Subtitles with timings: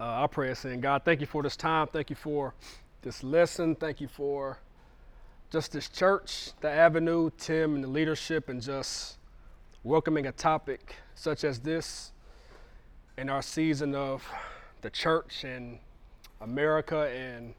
[0.00, 0.80] Uh, pray us in.
[0.80, 1.86] God, thank you for this time.
[1.86, 2.52] Thank you for
[3.02, 3.76] this lesson.
[3.76, 4.58] Thank you for
[5.50, 9.18] just this church, the avenue, Tim, and the leadership, and just
[9.84, 12.10] welcoming a topic such as this
[13.16, 14.28] in our season of
[14.80, 15.78] the church and
[16.40, 17.54] America and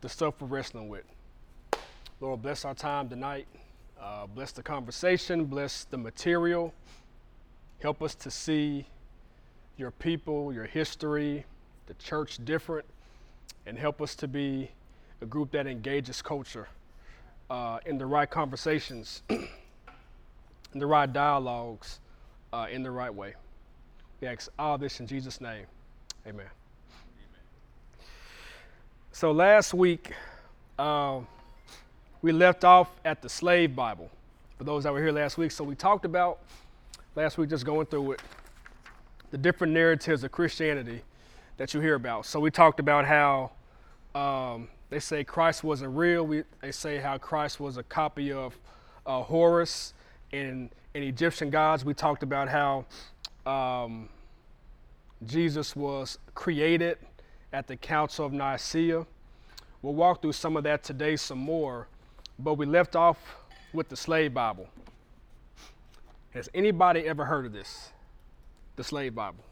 [0.00, 1.04] the stuff we're wrestling with.
[2.20, 3.46] Lord, bless our time tonight.
[4.00, 5.44] Uh, bless the conversation.
[5.44, 6.74] Bless the material.
[7.80, 8.86] Help us to see
[9.82, 11.44] your people, your history,
[11.88, 12.86] the church different,
[13.66, 14.70] and help us to be
[15.20, 16.68] a group that engages culture
[17.50, 21.98] uh, in the right conversations, in the right dialogues,
[22.52, 23.34] uh, in the right way.
[24.20, 25.66] We ask all this in Jesus' name.
[26.28, 26.46] Amen.
[29.10, 30.12] So last week,
[30.78, 31.18] uh,
[32.22, 34.10] we left off at the slave Bible.
[34.58, 36.38] For those that were here last week, so we talked about
[37.16, 38.22] last week, just going through it,
[39.32, 41.02] the different narratives of Christianity
[41.56, 42.26] that you hear about.
[42.26, 43.50] So we talked about how
[44.14, 46.24] um, they say Christ wasn't real.
[46.24, 48.56] We, they say how Christ was a copy of
[49.06, 49.94] uh, Horus
[50.32, 51.82] and, and Egyptian gods.
[51.82, 52.84] We talked about how
[53.50, 54.10] um,
[55.24, 56.98] Jesus was created
[57.54, 59.06] at the Council of Nicaea.
[59.80, 61.88] We'll walk through some of that today, some more,
[62.38, 63.16] but we left off
[63.72, 64.68] with the slave Bible.
[66.34, 67.92] Has anybody ever heard of this?
[68.76, 69.44] The slave Bible.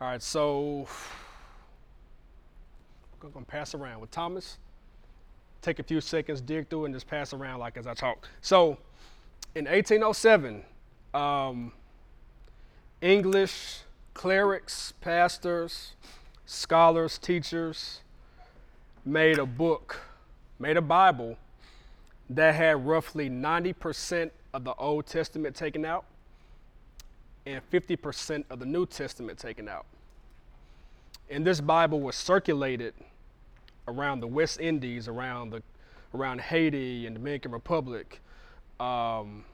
[0.00, 0.86] All right, so
[3.22, 4.58] I'm to pass around with Thomas.
[5.60, 8.28] Take a few seconds, dig through, and just pass around like as I talk.
[8.40, 8.78] So,
[9.54, 10.62] in 1807,
[11.14, 11.72] um,
[13.00, 13.80] English
[14.14, 15.94] clerics, pastors,
[16.44, 18.00] scholars, teachers
[19.04, 20.00] made a book,
[20.58, 21.36] made a Bible
[22.30, 26.04] that had roughly 90% of the Old Testament taken out
[27.48, 29.86] and 50% of the New Testament taken out.
[31.30, 32.94] And this Bible was circulated
[33.86, 35.62] around the West Indies, around the
[36.14, 38.20] around Haiti and Dominican Republic,
[38.80, 39.44] um,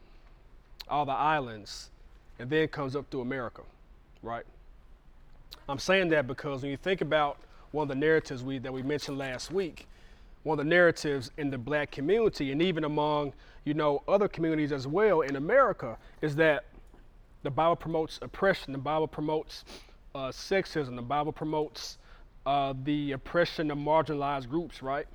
[0.89, 1.91] all the islands,
[2.39, 3.63] and then comes up through America,
[4.23, 4.45] right?
[5.69, 7.39] I'm saying that because when you think about
[7.73, 9.89] one of the narratives we, that we mentioned last week,
[10.45, 13.33] one of the narratives in the black community and even among
[13.65, 16.67] you know other communities as well in America is that
[17.45, 19.65] the Bible promotes oppression, the Bible promotes
[20.15, 21.99] uh, sexism, the Bible promotes
[22.47, 25.07] uh, the oppression of marginalized groups, right?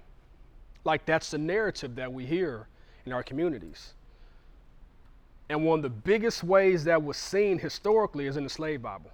[0.85, 2.67] Like that's the narrative that we hear
[3.05, 3.93] in our communities.
[5.49, 9.09] And one of the biggest ways that was seen historically is in the slave Bible.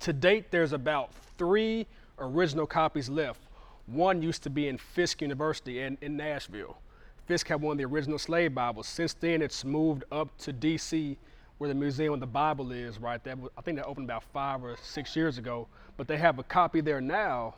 [0.00, 1.86] To date, there's about three
[2.18, 3.40] original copies left.
[3.86, 6.78] One used to be in Fisk University in, in Nashville.
[7.26, 8.88] Fisk had one of the original slave Bibles.
[8.88, 11.18] Since then, it's moved up to D.C.,
[11.60, 13.22] where the Museum of the Bible is, right?
[13.22, 15.68] That I think that opened about five or six years ago.
[15.98, 17.54] But they have a copy there now,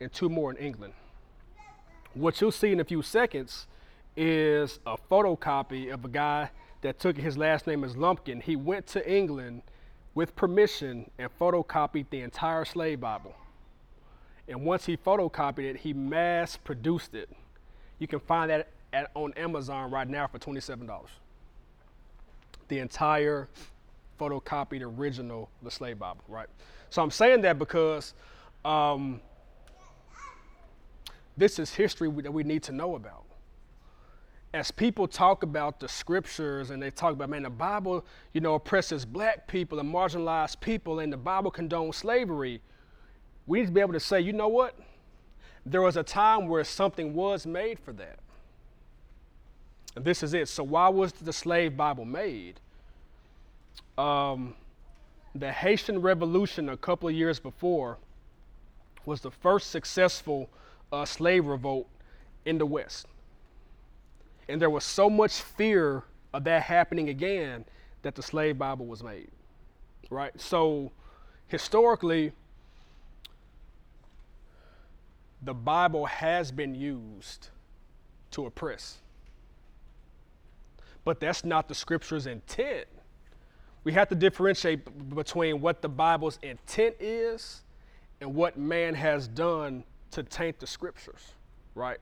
[0.00, 0.94] and two more in England.
[2.14, 3.66] What you'll see in a few seconds
[4.16, 6.50] is a photocopy of a guy
[6.80, 8.40] that took his last name as Lumpkin.
[8.40, 9.60] He went to England
[10.14, 13.34] with permission and photocopied the entire slave Bible.
[14.48, 17.28] And once he photocopied it, he mass produced it.
[17.98, 20.88] You can find that at, on Amazon right now for $27.
[22.68, 23.48] The entire
[24.18, 26.48] photocopied original the slave Bible, right?
[26.90, 28.14] So I'm saying that because
[28.64, 29.20] um,
[31.36, 33.24] this is history that we need to know about.
[34.54, 38.54] As people talk about the scriptures and they talk about, man, the Bible, you know,
[38.54, 42.62] oppresses black people and marginalized people, and the Bible condones slavery,
[43.46, 44.78] we need to be able to say, you know what?
[45.66, 48.18] There was a time where something was made for that.
[49.96, 50.48] And this is it.
[50.48, 52.60] So, why was the slave Bible made?
[53.96, 54.54] Um,
[55.34, 57.98] the Haitian Revolution a couple of years before
[59.04, 60.48] was the first successful
[60.92, 61.88] uh, slave revolt
[62.44, 63.06] in the West.
[64.48, 67.64] And there was so much fear of that happening again
[68.02, 69.28] that the slave Bible was made.
[70.10, 70.38] Right?
[70.40, 70.92] So,
[71.48, 72.32] historically,
[75.42, 77.48] the Bible has been used
[78.32, 78.98] to oppress.
[81.04, 82.86] But that's not the scripture's intent.
[83.84, 87.62] We have to differentiate between what the Bible's intent is
[88.20, 91.32] and what man has done to taint the scriptures,
[91.74, 91.98] right?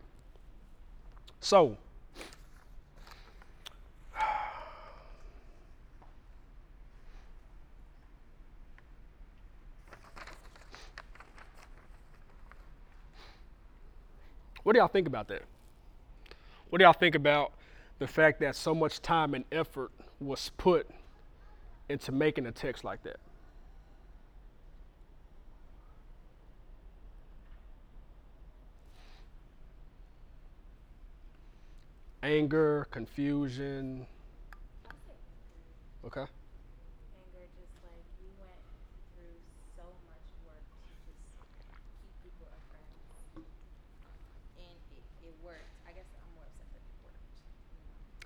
[1.40, 1.76] So,
[14.66, 15.42] What do y'all think about that?
[16.70, 17.52] What do y'all think about
[17.98, 19.90] the fact that so much time and effort
[20.20, 20.88] was put
[21.88, 23.16] into making a text like that.
[32.22, 34.06] Anger, confusion.
[36.04, 36.24] Okay.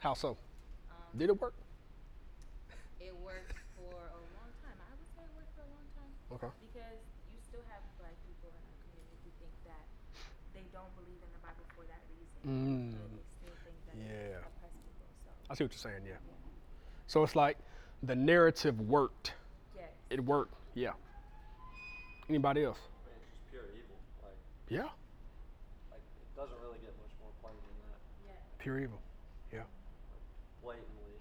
[0.01, 0.37] How so?
[0.91, 1.55] Um, Did it work?
[3.01, 4.77] it worked for a long time.
[4.81, 6.53] I would say it worked for a long time Okay.
[6.61, 7.01] because
[7.33, 9.85] you still have black people in our community who think that
[10.53, 12.41] they don't believe in the Bible for that reason.
[12.45, 12.93] Mm.
[13.13, 14.45] They still think that Yeah.
[14.45, 15.09] oppress people.
[15.25, 16.21] So I see what you're saying, yeah.
[16.21, 16.37] yeah.
[17.09, 17.57] So it's like
[18.03, 19.33] the narrative worked.
[19.77, 19.93] Yes.
[20.11, 20.93] It worked, yeah.
[22.29, 22.79] Anybody else?
[22.81, 23.97] I mean, it's just pure evil.
[24.25, 24.39] Like,
[24.69, 24.89] Yeah.
[25.93, 27.99] like it doesn't really get much more plain than that.
[28.29, 28.37] Yeah.
[28.61, 29.01] Pure evil.
[29.53, 29.65] Yeah.
[30.63, 31.17] Blatantly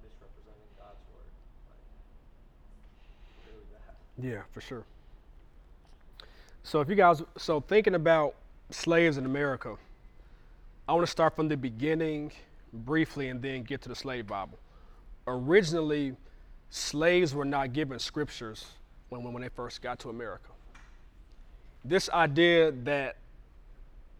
[0.00, 1.28] misrepresenting God's word.
[1.68, 1.84] Like,
[3.52, 3.98] really bad.
[4.20, 4.84] Yeah, for sure.
[6.62, 8.34] So if you guys so thinking about
[8.70, 9.76] slaves in America,
[10.88, 12.32] I want to start from the beginning
[12.72, 14.58] briefly and then get to the slave Bible.
[15.26, 16.14] Originally,
[16.70, 18.66] slaves were not given scriptures
[19.08, 20.50] when, when they first got to America.
[21.84, 23.16] This idea that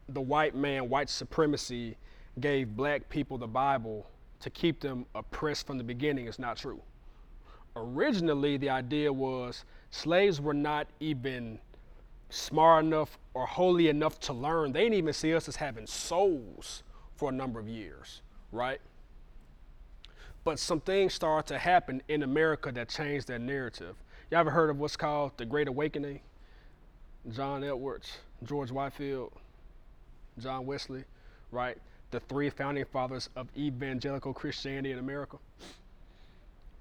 [0.08, 1.96] the white man, white supremacy,
[2.40, 4.06] gave black people the Bible
[4.40, 6.80] to keep them oppressed from the beginning is not true
[7.76, 11.60] originally the idea was slaves were not even
[12.28, 14.72] smart enough or holy enough to learn.
[14.72, 16.82] They didn't even see us as having souls
[17.14, 18.80] for a number of years, right?
[20.42, 23.94] But some things started to happen in America that changed that narrative.
[24.30, 26.20] You all ever heard of what's called the Great Awakening?
[27.30, 29.32] John Edwards, George Whitefield,
[30.40, 31.04] John Wesley,
[31.52, 31.78] right?
[32.10, 35.38] The three founding fathers of evangelical Christianity in America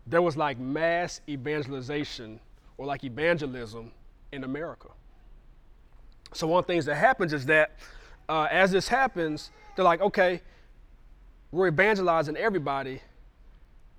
[0.08, 2.40] there was like mass evangelization
[2.82, 3.92] or like evangelism
[4.32, 4.88] in America.
[6.34, 7.76] So one of the things that happens is that
[8.28, 10.42] uh, as this happens, they're like, okay,
[11.52, 13.00] we're evangelizing everybody.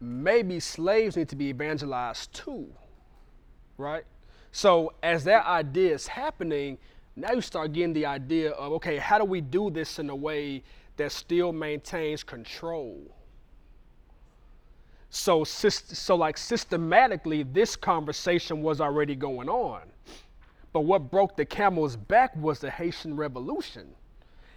[0.01, 2.73] Maybe slaves need to be evangelized too,
[3.79, 4.03] right?
[4.51, 6.77] So as that idea is happening,
[7.15, 10.17] now you start getting the idea of, okay, how do we do this in a
[10.17, 10.65] way
[10.97, 13.15] that still maintains control?
[15.15, 19.83] So, so like systematically, this conversation was already going on.
[20.73, 23.89] But what broke the camel's back was the Haitian Revolution.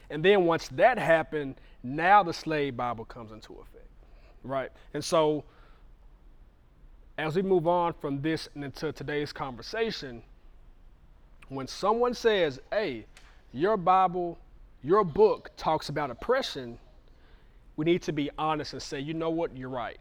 [0.10, 3.90] And then once that happened, now the slave Bible comes into effect,
[4.44, 4.72] right?
[4.94, 5.44] And so,
[7.18, 10.24] as we move on from this and into today's conversation,
[11.50, 13.06] when someone says, hey,
[13.52, 14.38] your Bible,
[14.84, 16.78] your book talks about oppression,
[17.76, 19.98] we need to be honest and say, you know what, you're right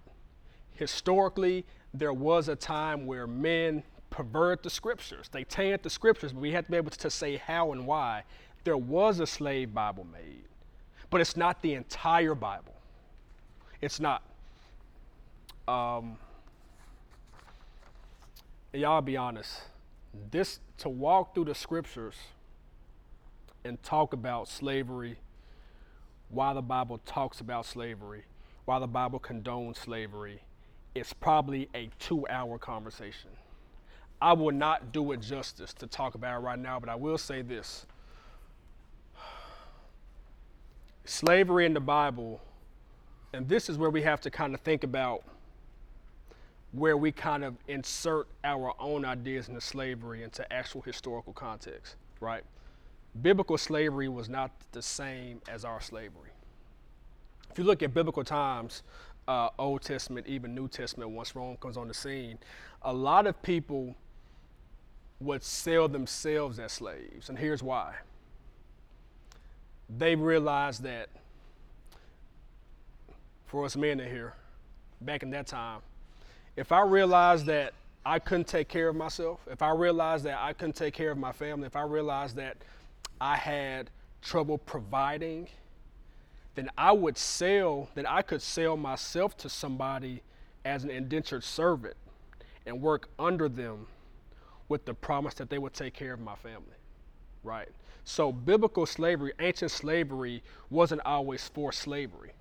[0.74, 5.28] historically, there was a time where men perverted the scriptures.
[5.28, 8.24] They tainted the scriptures, but we have to be able to say how and why.
[8.64, 10.44] There was a slave Bible made,
[11.10, 12.74] but it's not the entire Bible.
[13.80, 14.22] It's not.
[15.68, 16.16] Um,
[18.72, 19.60] y'all be honest.
[20.30, 22.14] This to walk through the scriptures
[23.64, 25.18] and talk about slavery,
[26.28, 28.24] why the Bible talks about slavery,
[28.64, 30.40] why the Bible condones slavery,
[30.94, 33.30] it's probably a two hour conversation.
[34.20, 37.18] I will not do it justice to talk about it right now, but I will
[37.18, 37.86] say this
[41.04, 42.40] slavery in the Bible,
[43.32, 45.24] and this is where we have to kind of think about
[46.72, 52.42] where we kind of insert our own ideas into slavery into actual historical context, right?
[53.22, 56.30] Biblical slavery was not the same as our slavery.
[57.50, 58.82] If you look at biblical times,
[59.26, 62.38] uh, Old Testament, even New Testament, once Rome comes on the scene,
[62.82, 63.94] a lot of people
[65.20, 67.28] would sell themselves as slaves.
[67.28, 67.94] And here's why
[69.98, 71.08] they realized that
[73.46, 74.34] for us men in here,
[75.00, 75.80] back in that time,
[76.56, 77.74] if I realized that
[78.06, 81.18] I couldn't take care of myself, if I realized that I couldn't take care of
[81.18, 82.56] my family, if I realized that
[83.20, 83.90] I had
[84.22, 85.48] trouble providing,
[86.54, 90.22] then I would sell, then I could sell myself to somebody
[90.64, 91.96] as an indentured servant
[92.66, 93.86] and work under them
[94.68, 96.76] with the promise that they would take care of my family,
[97.42, 97.68] right?
[98.04, 102.32] So biblical slavery, ancient slavery, wasn't always forced slavery.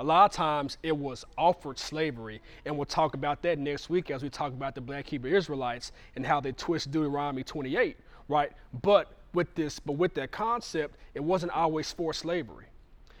[0.00, 4.10] A lot of times it was offered slavery, and we'll talk about that next week
[4.10, 7.96] as we talk about the black Hebrew Israelites and how they twist Deuteronomy 28,
[8.28, 8.52] right?
[8.82, 12.66] But with this, but with that concept, it wasn't always forced slavery.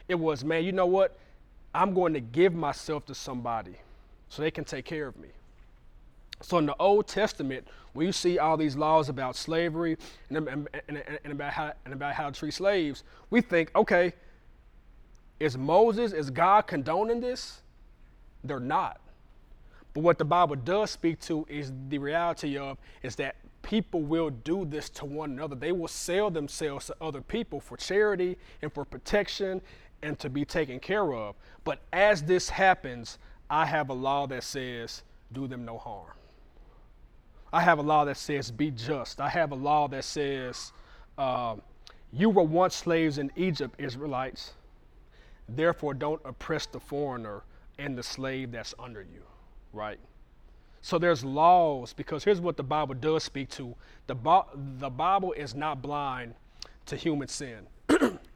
[0.08, 1.18] It was, man, you know what?
[1.74, 3.76] I'm going to give myself to somebody
[4.28, 5.28] so they can take care of me.
[6.40, 9.98] So in the Old Testament, when you see all these laws about slavery
[10.30, 14.12] and, and, and, and about how, and about how to treat slaves, we think, okay,
[15.40, 17.62] Is Moses, is God condoning this?
[18.42, 19.00] They're not.
[19.94, 24.30] But what the Bible does speak to is the reality of is that people will
[24.30, 25.54] do this to one another.
[25.54, 29.60] They will sell themselves to other people for charity and for protection
[30.02, 31.34] and to be taken care of.
[31.64, 33.18] But as this happens,
[33.50, 35.02] I have a law that says,
[35.32, 36.12] do them no harm.
[37.52, 39.20] I have a law that says, be just.
[39.20, 40.72] I have a law that says,
[41.16, 41.56] uh,
[42.12, 44.52] you were once slaves in Egypt, Israelites.
[45.48, 47.42] Therefore, don't oppress the foreigner
[47.78, 49.22] and the slave that's under you,
[49.72, 49.98] right?
[50.82, 53.74] So there's laws because here's what the Bible does speak to.
[54.06, 54.16] The,
[54.78, 56.34] the Bible is not blind
[56.86, 57.66] to human sin.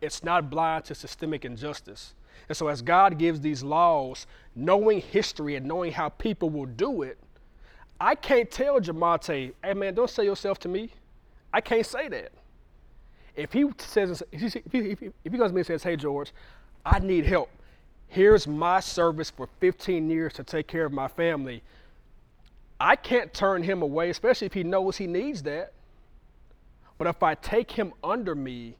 [0.02, 2.14] It's not blind to systemic injustice.
[2.48, 7.02] And so as God gives these laws, knowing history and knowing how people will do
[7.02, 7.18] it,
[8.00, 10.90] I can't tell Jamonte, hey man, don't sell yourself to me.
[11.52, 12.32] I can't say that.
[13.36, 14.40] If he says, if
[14.72, 16.32] he, if he, if he comes to me and says, hey George,
[16.84, 17.48] I need help.
[18.08, 21.62] Here's my service for 15 years to take care of my family.
[22.80, 25.72] I can't turn him away, especially if he knows he needs that.
[26.98, 28.76] But if I take him under me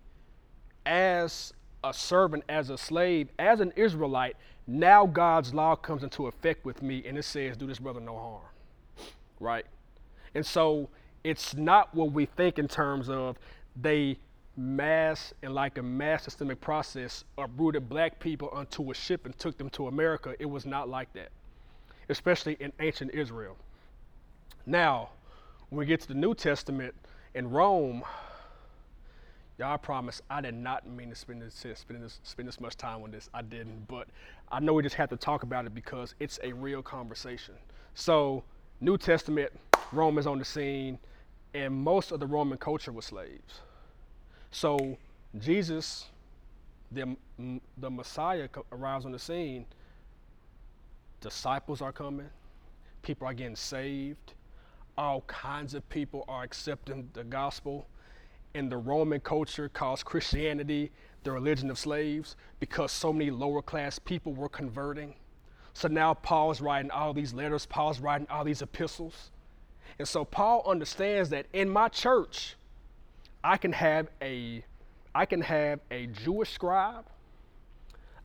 [0.86, 1.52] as
[1.84, 4.36] a servant, as a slave, as an Israelite,
[4.66, 8.16] now God's law comes into effect with me and it says, do this brother no
[8.16, 9.08] harm.
[9.40, 9.66] Right?
[10.34, 10.88] And so
[11.24, 13.36] it's not what we think in terms of
[13.80, 14.18] they
[14.56, 19.56] mass and like a mass systemic process uprooted black people onto a ship and took
[19.56, 20.34] them to America.
[20.38, 21.30] It was not like that,
[22.08, 23.56] especially in ancient Israel.
[24.66, 25.10] Now,
[25.70, 26.94] when we get to the New Testament
[27.34, 28.02] in Rome,
[29.58, 33.02] y'all promise I did not mean to spend this, spend this, spend this much time
[33.02, 33.28] on this.
[33.34, 34.08] I didn't, but
[34.50, 37.54] I know we just have to talk about it because it's a real conversation.
[37.94, 38.44] So,
[38.80, 39.52] New Testament,
[39.92, 40.98] Rome is on the scene,
[41.54, 43.60] and most of the Roman culture was slaves.
[44.50, 44.98] So,
[45.38, 46.06] Jesus,
[46.90, 47.16] the,
[47.78, 49.66] the Messiah, arrives on the scene.
[51.20, 52.28] Disciples are coming,
[53.02, 54.34] people are getting saved
[54.96, 57.86] all kinds of people are accepting the gospel.
[58.54, 60.90] And the Roman culture calls Christianity
[61.24, 65.14] the religion of slaves because so many lower class people were converting.
[65.74, 69.30] So now Paul's writing all these letters, Paul's writing all these epistles.
[69.98, 72.56] And so Paul understands that in my church,
[73.42, 74.64] I can have a
[75.14, 77.04] I can have a Jewish scribe,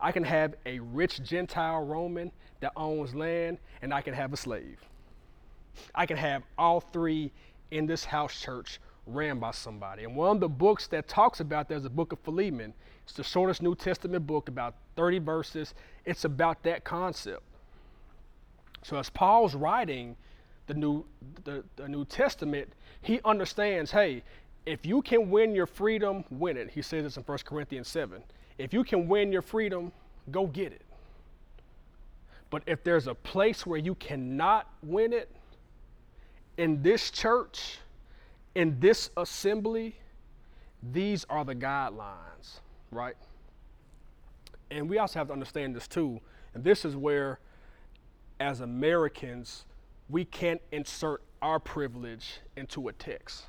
[0.00, 4.36] I can have a rich Gentile Roman that owns land, and I can have a
[4.38, 4.80] slave.
[5.94, 7.30] I can have all three
[7.70, 10.04] in this house church ran by somebody.
[10.04, 12.74] And one of the books that talks about that is the book of Philemon.
[13.04, 15.74] It's the shortest New Testament book, about 30 verses.
[16.04, 17.42] It's about that concept.
[18.82, 20.16] So as Paul's writing
[20.66, 21.04] the New,
[21.44, 24.22] the, the New Testament, he understands, hey,
[24.66, 26.70] if you can win your freedom, win it.
[26.70, 28.22] He says this in 1 Corinthians 7.
[28.58, 29.92] If you can win your freedom,
[30.30, 30.82] go get it.
[32.50, 35.30] But if there's a place where you cannot win it,
[36.58, 37.78] in this church,
[38.58, 39.94] in this assembly,
[40.92, 42.58] these are the guidelines,
[42.90, 43.14] right?
[44.72, 46.20] And we also have to understand this too.
[46.54, 47.38] And this is where,
[48.40, 49.64] as Americans,
[50.10, 53.44] we can't insert our privilege into a text.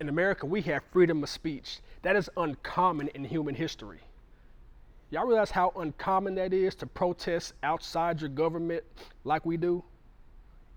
[0.00, 1.80] In America, we have freedom of speech.
[2.02, 4.00] That is uncommon in human history.
[5.08, 8.84] Y'all realize how uncommon that is to protest outside your government
[9.24, 9.82] like we do?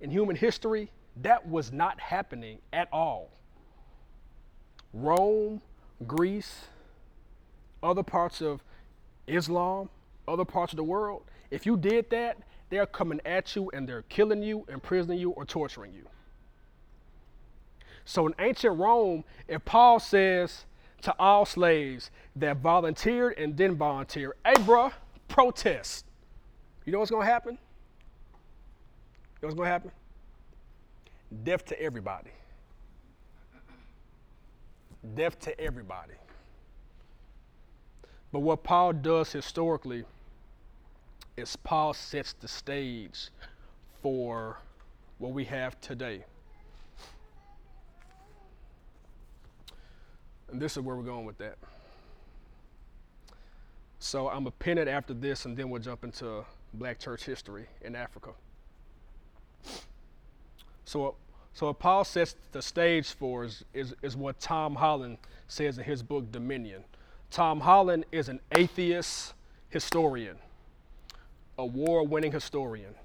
[0.01, 0.89] in human history,
[1.21, 3.29] that was not happening at all.
[4.93, 5.61] Rome,
[6.07, 6.65] Greece,
[7.83, 8.63] other parts of
[9.27, 9.89] Islam,
[10.27, 12.37] other parts of the world, if you did that,
[12.69, 16.07] they're coming at you and they're killing you, imprisoning you, or torturing you.
[18.05, 20.65] So in ancient Rome, if Paul says
[21.01, 24.91] to all slaves that volunteered and didn't volunteer, hey, bruh,
[25.27, 26.05] protest.
[26.85, 27.53] You know what's going to happen?
[27.53, 27.59] You
[29.43, 29.91] know what's going to happen?
[31.43, 32.31] Death to everybody.
[35.15, 36.13] Death to everybody.
[38.31, 40.05] But what Paul does historically
[41.37, 43.29] is Paul sets the stage
[44.01, 44.57] for
[45.17, 46.23] what we have today.
[50.51, 51.57] And this is where we're going with that.
[53.99, 56.43] So I'm a pin it after this, and then we'll jump into
[56.73, 58.31] black church history in Africa.
[60.89, 61.13] So,
[61.53, 65.83] so what Paul sets the stage for is, is, is what Tom Holland says in
[65.83, 66.83] his book Dominion.
[67.29, 69.35] Tom Holland is an atheist
[69.69, 70.37] historian,
[71.59, 72.95] a war winning historian.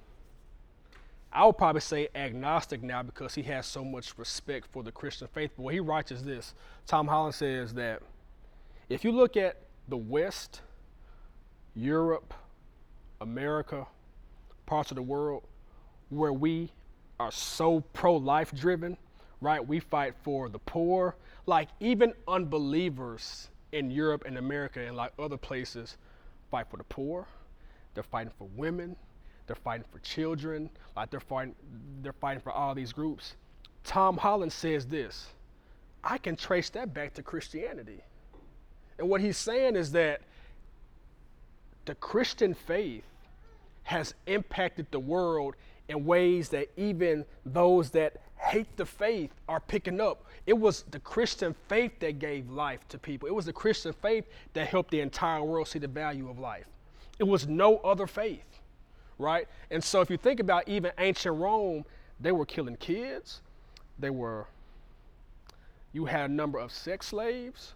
[1.31, 5.29] I would probably say agnostic now because he has so much respect for the Christian
[5.29, 5.51] faith.
[5.55, 6.55] But what he writes is this
[6.87, 8.01] Tom Holland says that
[8.89, 10.63] if you look at the West,
[11.75, 12.33] Europe,
[13.21, 13.87] America,
[14.65, 15.43] parts of the world
[16.09, 16.71] where we
[17.19, 18.97] are so pro life driven,
[19.41, 19.67] right?
[19.67, 21.17] We fight for the poor.
[21.47, 25.97] Like even unbelievers in Europe and America and like other places
[26.51, 27.27] fight for the poor.
[27.95, 28.97] They're fighting for women.
[29.47, 30.71] They're fighting for children.
[30.97, 31.55] Like they're fighting,
[32.03, 33.35] they're fighting for all these groups.
[33.85, 35.29] Tom Holland says this
[36.03, 38.01] I can trace that back to Christianity.
[38.99, 40.21] And what he's saying is that
[41.85, 43.05] the Christian faith
[43.85, 45.57] has impacted the world
[45.89, 50.25] in ways that even those that hate the faith are picking up.
[50.47, 53.29] It was the Christian faith that gave life to people.
[53.29, 56.67] It was the Christian faith that helped the entire world see the value of life.
[57.19, 58.61] It was no other faith,
[59.19, 59.47] right?
[59.71, 61.85] And so if you think about even ancient Rome,
[62.21, 63.41] they were killing kids.
[63.99, 64.47] They were
[65.93, 67.75] you had a number of sex slaves.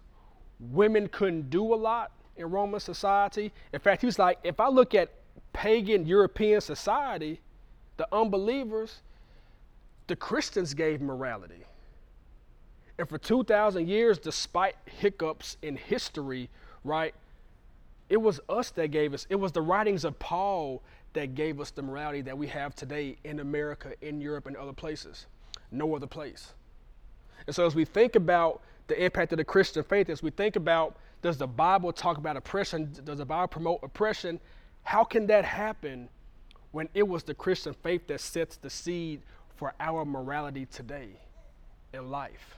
[0.59, 3.51] Women couldn't do a lot in Roman society.
[3.71, 5.09] In fact, he was like, if I look at
[5.53, 7.39] pagan European society,
[7.99, 9.01] the unbelievers,
[10.07, 11.65] the Christians gave morality.
[12.97, 16.49] And for 2,000 years, despite hiccups in history,
[16.85, 17.13] right,
[18.07, 21.71] it was us that gave us, it was the writings of Paul that gave us
[21.71, 25.25] the morality that we have today in America, in Europe, and other places.
[25.69, 26.53] No other place.
[27.47, 30.55] And so as we think about the impact of the Christian faith, as we think
[30.55, 32.93] about does the Bible talk about oppression?
[33.03, 34.39] Does the Bible promote oppression?
[34.83, 36.07] How can that happen
[36.71, 39.21] when it was the Christian faith that sets the seed
[39.55, 41.09] for our morality today
[41.93, 42.57] in life?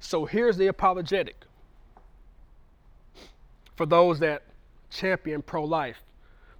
[0.00, 1.36] So here's the apologetic
[3.76, 4.42] for those that
[4.90, 5.98] champion pro life,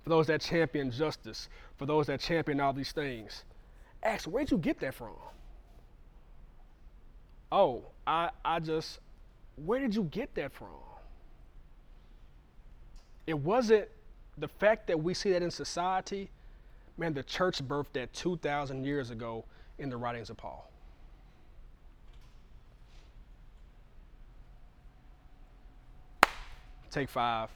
[0.02, 3.44] for those that champion justice, for those that champion all these things.
[4.02, 5.14] Ask, where'd you get that from?
[7.50, 9.00] Oh, I, I just,
[9.56, 10.68] where did you get that from?
[13.26, 13.88] It wasn't
[14.40, 16.30] the fact that we see that in society,
[16.96, 19.44] man, the church birthed that 2,000 years ago
[19.78, 20.70] in the writings of Paul.
[26.90, 27.50] Take five.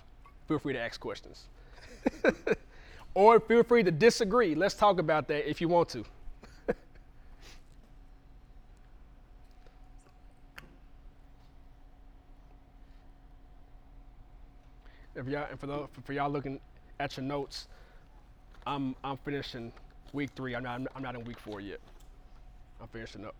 [0.46, 1.46] Feel free to ask questions.
[3.14, 4.54] or feel free to disagree.
[4.54, 6.04] Let's talk about that if you want to.
[15.14, 16.60] if y'all and for for y'all looking
[17.02, 17.66] at your notes,
[18.64, 19.72] I'm I'm finishing
[20.12, 20.54] week three.
[20.54, 21.80] I'm not I'm not in week four yet.
[22.80, 23.34] I'm finishing up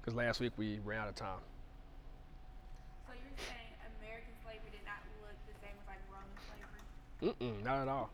[0.00, 1.40] because last week we ran out of time.
[3.06, 7.60] So you're saying American slavery did not look the same as like Roman slavery?
[7.60, 8.10] Mm-mm, not at all.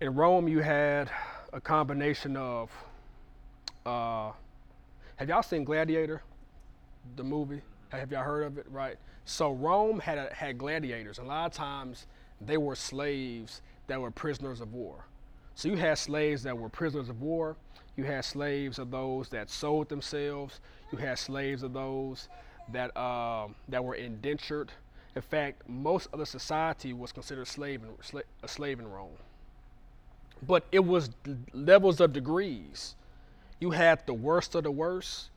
[0.00, 1.10] In Rome, you had
[1.52, 2.70] a combination of.
[3.86, 4.32] Uh,
[5.16, 6.22] have y'all seen Gladiator,
[7.16, 7.62] the movie?
[7.90, 8.66] Have y'all heard of it?
[8.70, 8.96] Right.
[9.24, 11.18] So Rome had a, had gladiators.
[11.18, 12.06] A lot of times,
[12.40, 15.04] they were slaves that were prisoners of war.
[15.54, 17.56] So you had slaves that were prisoners of war.
[17.96, 20.60] You had slaves of those that sold themselves.
[20.92, 22.28] You had slaves of those
[22.72, 24.70] that um, that were indentured.
[25.16, 29.16] In fact, most of the society was considered slave in, a slave in Rome.
[30.46, 31.10] But it was
[31.52, 32.94] levels of degrees.
[33.58, 35.30] You had the worst of the worst,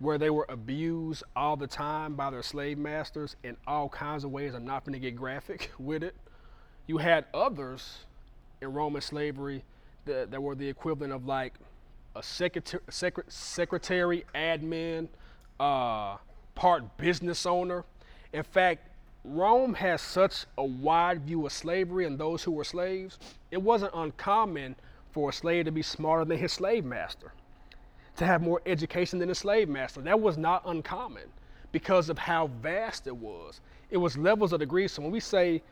[0.00, 4.32] where they were abused all the time by their slave masters in all kinds of
[4.32, 4.54] ways.
[4.54, 6.16] I'm not going to get graphic with it.
[6.88, 7.98] You had others
[8.60, 9.62] in Roman slavery
[10.06, 11.54] that, that were the equivalent of like
[12.16, 15.08] a secretary, secret, secretary admin,
[15.60, 16.16] uh,
[16.54, 17.84] part business owner.
[18.32, 18.88] In fact,
[19.22, 23.18] Rome has such a wide view of slavery and those who were slaves,
[23.50, 24.74] it wasn't uncommon
[25.10, 27.32] for a slave to be smarter than his slave master,
[28.16, 30.00] to have more education than a slave master.
[30.00, 31.24] That was not uncommon
[31.72, 33.60] because of how vast it was.
[33.90, 34.92] It was levels of degrees.
[34.92, 35.62] So when we say,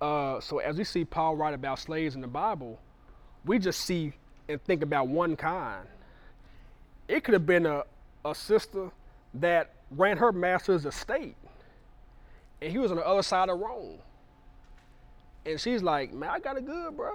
[0.00, 2.78] uh, so as we see Paul write about slaves in the Bible,
[3.44, 4.12] we just see
[4.48, 5.86] and think about one kind.
[7.08, 7.84] It could have been a,
[8.24, 8.90] a sister
[9.34, 11.36] that ran her master's estate,
[12.60, 13.98] and he was on the other side of Rome.
[15.44, 17.14] And she's like, man, I got it good, bro.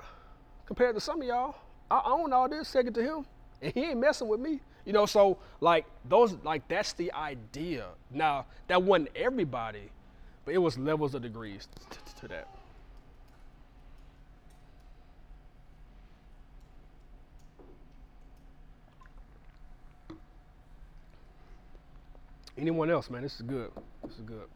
[0.65, 1.55] Compared to some of y'all,
[1.89, 3.25] I own all this, second to him,
[3.61, 4.61] and he ain't messing with me.
[4.85, 7.87] You know, so like those, like that's the idea.
[8.09, 9.91] Now that wasn't everybody,
[10.45, 11.67] but it was levels of degrees
[12.19, 12.47] to that.
[22.57, 23.21] Anyone else, man?
[23.23, 23.71] This is good.
[24.03, 24.47] This is good.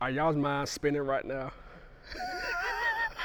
[0.00, 1.52] Are y'all's minds spinning right now?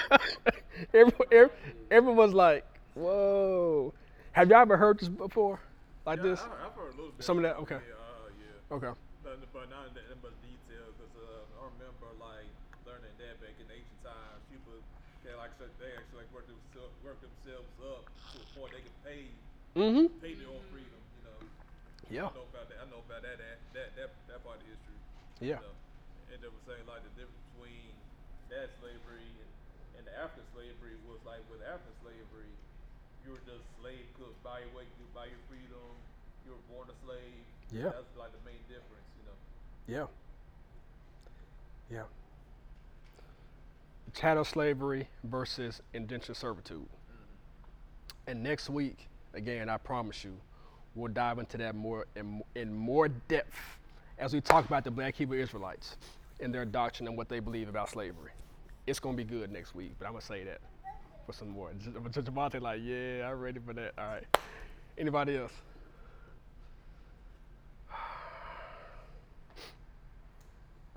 [0.93, 1.51] Everyone, every,
[1.89, 3.93] everyone's like, "Whoa!"
[4.33, 5.59] Have y'all ever heard this before,
[6.05, 6.39] like Yeah, this?
[6.39, 7.25] I, I've heard a little bit.
[7.25, 7.81] Some of that, okay.
[7.81, 8.91] Yeah, Okay.
[9.23, 12.45] But, but not in that much detail, because uh, I remember like
[12.85, 14.75] learning that back in ancient times, people
[15.25, 18.06] they like they actually like work themselves work themselves up
[18.57, 19.21] point they can pay
[19.77, 20.09] Mm-hmm.
[20.25, 20.97] pay their own freedom.
[20.97, 21.37] You know.
[22.09, 22.27] Yeah.
[22.27, 22.81] I know about that.
[22.81, 24.97] I know about that that that that, that part of history.
[25.37, 25.61] Yeah.
[25.61, 25.77] You know?
[26.33, 27.93] And they were saying like the difference between
[28.49, 29.49] that slavery and,
[30.01, 32.49] and the African slavery was like with African slavery,
[33.21, 35.93] you were just slave could buy your way, you buy your freedom.
[36.41, 37.43] You were born a slave.
[37.69, 37.93] Yeah.
[37.93, 39.09] That's like the main difference.
[39.21, 39.37] You know.
[39.85, 40.07] Yeah.
[42.01, 42.07] Yeah.
[44.13, 46.89] Chattel slavery versus indentured servitude.
[48.27, 50.33] And next week, again, I promise you,
[50.95, 53.57] we'll dive into that more in, in more depth
[54.19, 55.95] as we talk about the Black Hebrew Israelites
[56.41, 58.31] and their doctrine and what they believe about slavery.
[58.85, 60.59] It's gonna be good next week, but I'm gonna say that
[61.25, 61.71] for some more.
[61.71, 63.93] Javante, like, yeah, I'm ready for that.
[63.97, 64.25] All right.
[64.97, 65.53] Anybody else?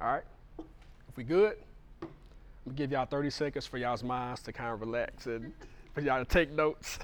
[0.01, 0.25] All right.
[1.09, 1.57] If we good,
[2.03, 2.09] I'm
[2.65, 5.53] gonna give y'all 30 seconds for y'all's minds to kind of relax and
[5.95, 6.99] for y'all to take notes.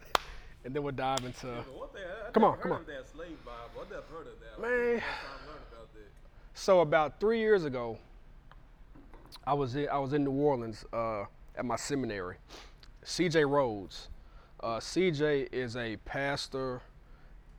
[0.64, 1.46] and then we'll dive into.
[1.46, 2.80] Yeah, but thing, I, I Come on, come on.
[2.80, 3.86] of that slave Bible.
[3.86, 4.60] I never heard of that.
[4.60, 5.00] Man.
[5.00, 5.88] First time I learned about.
[6.54, 7.98] So about three years ago,
[9.46, 11.24] I was in, I was in New Orleans uh,
[11.56, 12.36] at my seminary.
[13.04, 13.44] C.J.
[13.44, 14.08] Rhodes.
[14.60, 15.48] Uh, C.J.
[15.50, 16.80] is a pastor,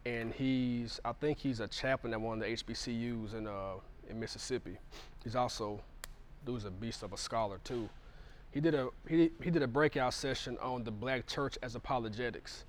[0.06, 3.74] and he's I think he's a chaplain at one of the HBCUs in uh,
[4.10, 4.78] in Mississippi.
[5.24, 5.82] He's also
[6.46, 7.90] dude's a beast of a scholar too.
[8.54, 12.66] He did a he, he did a breakout session on the black church as apologetics,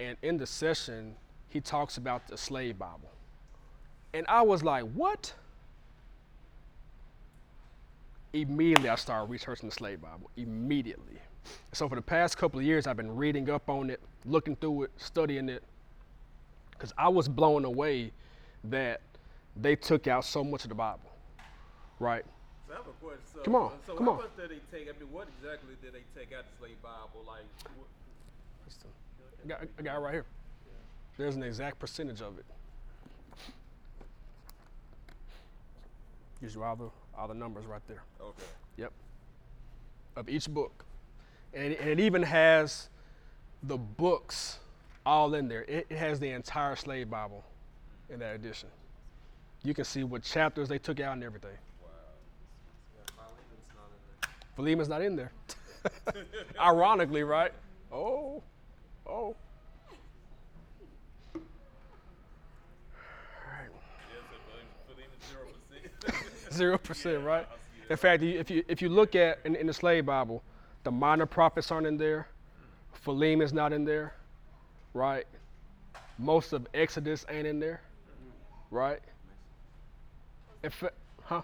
[0.00, 1.14] and in the session
[1.48, 3.10] he talks about the slave Bible.
[4.12, 5.32] And I was like, what?
[8.32, 10.30] Immediately, I started researching the slave Bible.
[10.36, 11.18] Immediately.
[11.72, 14.84] So, for the past couple of years, I've been reading up on it, looking through
[14.84, 15.62] it, studying it,
[16.70, 18.12] because I was blown away
[18.64, 19.00] that
[19.56, 21.10] they took out so much of the Bible,
[21.98, 22.24] right?
[22.68, 23.24] So I have a question.
[23.34, 24.18] So, Come on, uh, So come how on.
[24.18, 24.88] much did they take?
[24.88, 27.24] I mean, what exactly did they take out the slave Bible?
[27.26, 27.44] Like,
[27.76, 27.88] what,
[29.44, 30.26] I got, I got it right here.
[31.16, 32.44] There's an exact percentage of it.
[36.40, 38.02] Gives you all the, all the numbers right there.
[38.20, 38.44] okay.
[38.76, 38.92] Yep.
[40.16, 40.84] Of each book.
[41.54, 42.88] And, and it even has
[43.62, 44.58] the books
[45.06, 45.62] all in there.
[45.62, 47.42] It, it has the entire slave Bible
[48.10, 48.68] in that edition.
[49.64, 51.50] You can see what chapters they took out and everything.
[51.50, 54.30] Yeah, Philemon's not in there.
[54.58, 55.30] Philemon's not in there.
[56.60, 57.52] Ironically, right?
[57.92, 58.42] Oh,
[59.06, 59.36] oh.
[61.32, 61.40] Yeah,
[64.28, 65.46] so for, for zero
[66.02, 66.52] percent.
[66.52, 67.46] Zero percent, right?
[67.88, 70.42] In fact, if you if you look at in, in the slave Bible,
[70.82, 72.26] the minor prophets aren't in there.
[73.04, 74.14] Philemon's not in there,
[74.92, 75.24] right?
[76.18, 77.80] Most of Exodus ain't in there,
[78.72, 78.98] right?
[80.64, 80.90] In fa-
[81.22, 81.42] huh?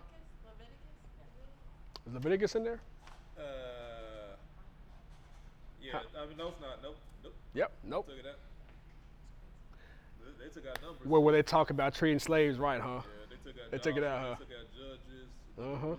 [2.09, 2.81] Is Leviticus in there?
[5.92, 6.20] Uh, yeah.
[6.23, 6.83] I mean, no, it's not.
[6.83, 6.97] Nope.
[7.23, 7.35] Nope.
[7.55, 7.73] Yep.
[7.85, 8.07] Nope.
[8.09, 8.38] Took it out.
[10.38, 11.07] They, they took out numbers.
[11.07, 12.88] Where where they talk about treating slaves right, huh?
[12.88, 13.70] yeah, they took out.
[13.70, 14.35] They took it out, huh?
[14.38, 15.85] They took out judges.
[15.85, 15.97] Uh-huh.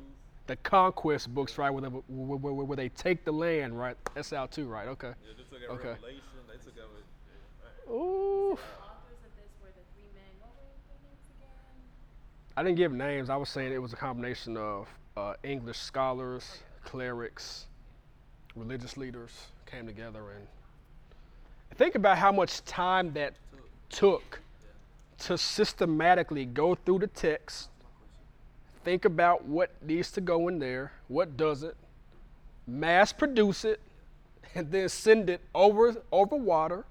[0.48, 1.70] The conquest books, right?
[1.72, 3.98] Where, they, where, where, where they take the land, right?
[4.14, 4.88] That's out too, right?
[4.90, 5.08] Okay.
[5.08, 5.90] Yeah, they took out Okay.
[5.90, 6.22] Revelation.
[6.48, 6.90] They took out.
[7.88, 8.52] Yeah, Ooh.
[8.52, 8.60] authors
[9.26, 10.24] of this were the three men.
[10.40, 11.50] What were their names again?
[12.58, 13.30] I didn't give names.
[13.30, 17.66] I was saying it was a combination of uh, English scholars, clerics,
[18.56, 19.32] religious leaders
[19.66, 20.48] came together and
[21.76, 23.34] think about how much time that
[23.90, 24.40] took
[25.18, 27.70] to systematically go through the text,
[28.84, 31.76] think about what needs to go in there, what doesn't,
[32.68, 33.80] mass produce it,
[34.56, 36.86] and then send it over over water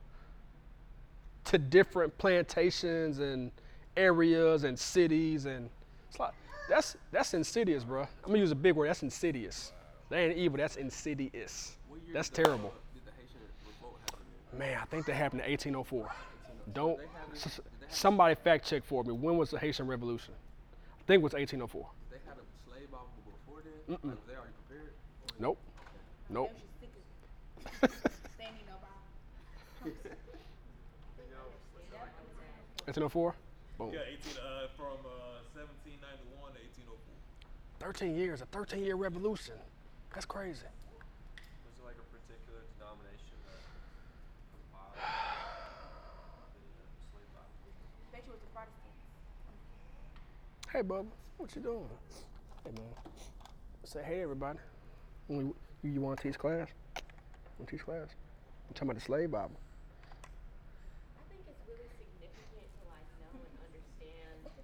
[1.45, 3.51] to different plantations and
[3.97, 5.69] areas and cities and
[6.09, 6.33] it's like
[6.69, 8.03] that's that's insidious, bro.
[8.03, 8.89] I'm gonna use a big word.
[8.89, 9.73] That's insidious.
[10.15, 10.59] That ain't evil.
[10.59, 11.75] That's insidious.
[12.13, 12.73] That's terrible.
[12.73, 14.25] uh, the Haitian revolt happen?
[14.57, 16.09] Man, I think that happened in 1804.
[16.73, 19.11] Don't They have it- s- did they have- somebody fact check for me.
[19.11, 20.33] When was the Haitian Revolution?
[21.01, 21.91] I think it was 1804.
[22.13, 23.99] They had a slave Bible before then.
[24.09, 24.93] Like, they already prepared?
[25.41, 25.59] Nope.
[26.31, 26.53] Nope.
[26.81, 26.87] They
[27.75, 28.15] was just stickers.
[28.39, 28.77] they ain't need no
[32.87, 33.35] 1804.
[33.79, 33.93] Boom.
[33.93, 36.95] Yeah, 18 uh, from uh, 1791 to 1804.
[37.81, 38.43] 13 years.
[38.43, 39.55] A 13 year revolution.
[40.15, 40.63] That's crazy.
[40.63, 43.59] Was it like a particular denomination that
[44.55, 45.11] compiled the
[47.11, 47.51] slave Bible?
[48.15, 49.03] Bet you it was the Protestants.
[50.71, 51.11] Hey, Bubba.
[51.37, 51.91] What you doing?
[52.63, 52.95] Hey, man.
[53.83, 54.61] Say hey, everybody.
[55.29, 56.69] You, you want to teach class?
[57.59, 58.07] Want to teach class?
[58.69, 59.59] I'm talking about the slave Bible.
[61.19, 64.55] I think it's really significant to like know and understand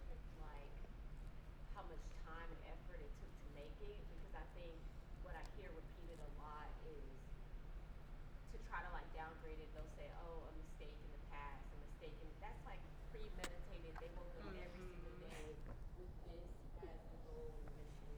[8.71, 12.15] try to like downgrade it, they'll say, "Oh, a mistake in the past, a mistake
[12.23, 12.79] in that's like
[13.11, 13.99] premeditated.
[13.99, 15.59] They woke up every single day
[15.99, 16.47] with this
[16.87, 18.15] as the goal and mission.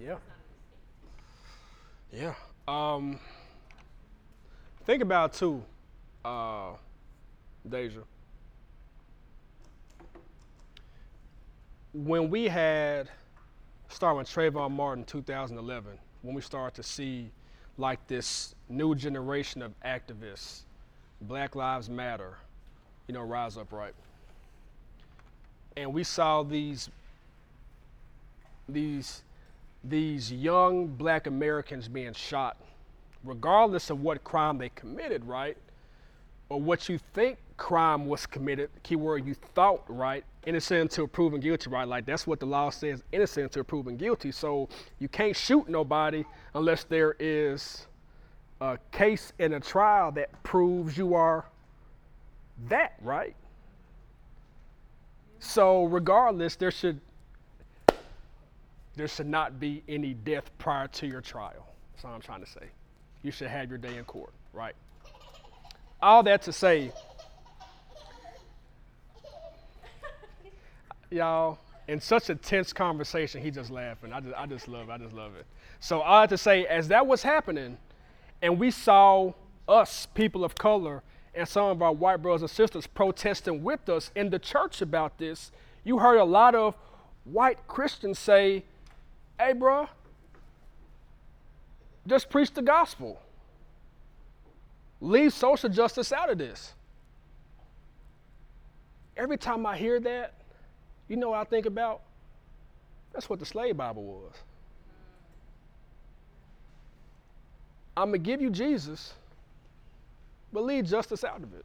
[0.00, 0.16] Yeah.
[0.16, 0.88] It's not a mistake."
[2.16, 2.57] Yeah.
[2.68, 3.18] Um,
[4.84, 5.64] think about too,
[6.22, 6.72] uh,
[7.66, 8.00] Deja.
[11.94, 13.08] When we had
[13.88, 17.30] starting with Trayvon Martin 2011, when we started to see
[17.78, 20.64] like this new generation of activists,
[21.22, 22.36] Black Lives Matter,
[23.06, 23.94] you know, rise up right.
[25.74, 26.90] And we saw these
[28.68, 29.22] these
[29.88, 32.56] these young black Americans being shot,
[33.24, 35.56] regardless of what crime they committed, right?
[36.48, 40.24] Or what you think crime was committed, keyword you thought, right?
[40.46, 41.86] Innocent until proven guilty, right?
[41.86, 44.32] Like that's what the law says, innocent until proven guilty.
[44.32, 46.24] So you can't shoot nobody
[46.54, 47.86] unless there is
[48.60, 51.44] a case in a trial that proves you are
[52.68, 53.34] that, right?
[55.38, 57.00] So regardless, there should
[58.98, 61.66] there should not be any death prior to your trial.
[61.92, 62.66] That's all I'm trying to say.
[63.22, 64.74] You should have your day in court, right?
[66.02, 66.92] All that to say,
[71.10, 74.12] y'all, in such a tense conversation, he just laughing.
[74.12, 74.92] I just, I just love it.
[74.92, 75.46] I just love it.
[75.80, 77.78] So all that to say, as that was happening,
[78.42, 79.32] and we saw
[79.68, 81.02] us, people of color,
[81.34, 85.18] and some of our white brothers and sisters protesting with us in the church about
[85.18, 85.52] this,
[85.84, 86.74] you heard a lot of
[87.24, 88.64] white Christians say,
[89.38, 89.88] hey, bruh,
[92.06, 93.20] just preach the gospel.
[95.00, 96.74] Leave social justice out of this.
[99.16, 100.34] Every time I hear that,
[101.08, 102.02] you know what I think about?
[103.12, 104.34] That's what the slave Bible was.
[107.96, 109.14] I'm going to give you Jesus,
[110.52, 111.64] but leave justice out of it.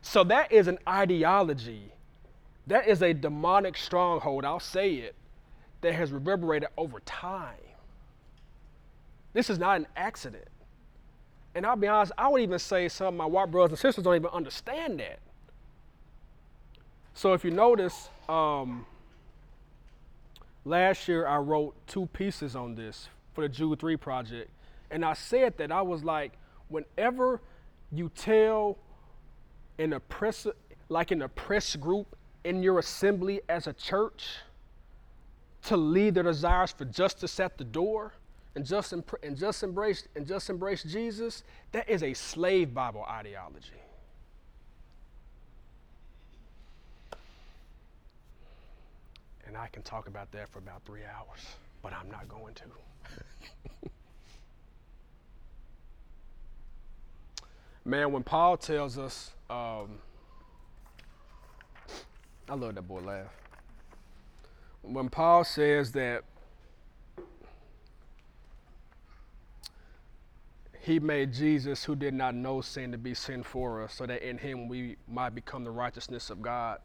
[0.00, 1.92] So that is an ideology.
[2.66, 5.14] That is a demonic stronghold, I'll say it,
[5.80, 7.54] that has reverberated over time.
[9.32, 10.48] This is not an accident.
[11.54, 14.04] And I'll be honest, I would even say some of my white brothers and sisters
[14.04, 15.18] don't even understand that.
[17.14, 18.86] So if you notice, um,
[20.64, 24.50] last year I wrote two pieces on this for the Jude 3 project.
[24.90, 26.32] And I said that I was like,
[26.68, 27.40] whenever
[27.90, 28.78] you tell
[29.78, 30.54] an oppressor,
[30.88, 34.28] like an oppressed group in your assembly as a church,
[35.64, 38.12] to leave their desires for justice at the door
[38.54, 43.74] and just, and just embrace and just embrace Jesus, that is a slave Bible ideology.
[49.46, 51.40] And I can talk about that for about three hours,
[51.82, 52.64] but I'm not going to.
[57.84, 60.00] Man, when Paul tells us, um,
[62.48, 63.47] I love that boy laugh.
[64.82, 66.24] When Paul says that
[70.80, 74.26] he made Jesus, who did not know sin, to be sin for us, so that
[74.26, 76.78] in him we might become the righteousness of God.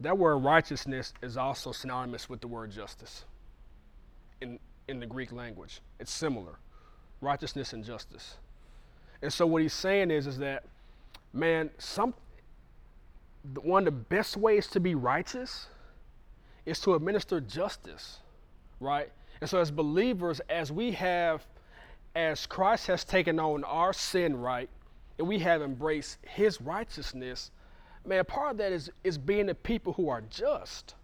[0.00, 3.24] That word righteousness is also synonymous with the word justice
[4.40, 5.80] in, in the Greek language.
[5.98, 6.58] It's similar
[7.20, 8.36] righteousness and justice.
[9.22, 10.64] And so what he's saying is, is that,
[11.32, 12.14] man, some
[13.62, 15.68] one of the best ways to be righteous
[16.68, 18.18] is to administer justice,
[18.78, 19.10] right?
[19.40, 21.46] And so as believers, as we have,
[22.14, 24.68] as Christ has taken on our sin, right,
[25.18, 27.50] and we have embraced his righteousness,
[28.04, 30.94] man, part of that is, is being the people who are just.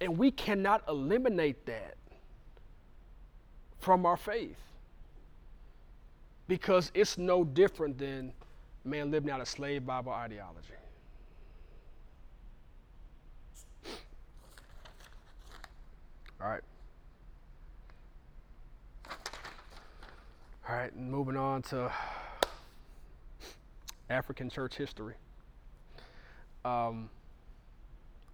[0.00, 1.94] And we cannot eliminate that
[3.78, 4.58] from our faith
[6.48, 8.32] because it's no different than
[8.84, 10.74] man living out a slave Bible ideology.
[16.42, 16.62] All right.
[20.68, 21.92] All right, moving on to
[24.08, 25.14] African church history.
[26.64, 27.10] Um,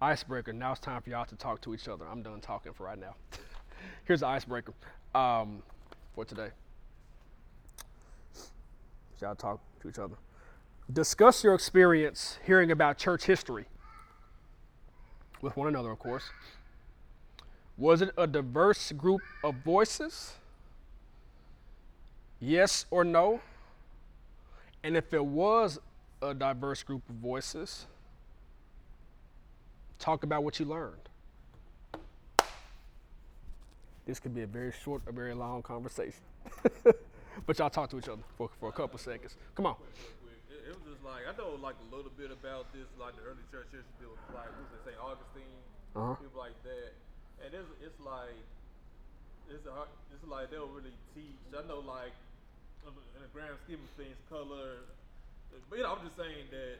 [0.01, 0.53] icebreaker.
[0.53, 2.05] Now it's time for y'all to talk to each other.
[2.09, 3.15] I'm done talking for right now.
[4.05, 4.73] Here's the icebreaker
[5.13, 5.61] um,
[6.15, 6.49] for today.
[9.21, 10.15] Y'all talk to each other.
[10.93, 13.65] Discuss your experience hearing about church history
[15.41, 16.29] with one another, of course.
[17.77, 20.33] Was it a diverse group of voices?
[22.39, 23.39] Yes or no?
[24.83, 25.79] And if it was
[26.21, 27.85] a diverse group of voices,
[29.99, 30.97] talk about what you learned.
[34.05, 36.21] This could be a very short, a very long conversation.
[37.45, 39.35] but y'all talk to each other for, for a couple seconds.
[39.53, 39.75] Come on.
[40.49, 43.23] It, it was just like I know like a little bit about this, like the
[43.27, 45.59] early church history, like who's it, Saint Augustine,
[45.93, 46.15] Uh-huh.
[46.15, 46.95] people like that,
[47.47, 48.35] and it's it's like
[49.47, 51.39] it's a, hard- it's like they don't really teach.
[51.55, 52.11] I know like
[52.83, 54.83] in the- in the grand scheme of things, color,
[55.71, 56.77] but you know I'm just saying that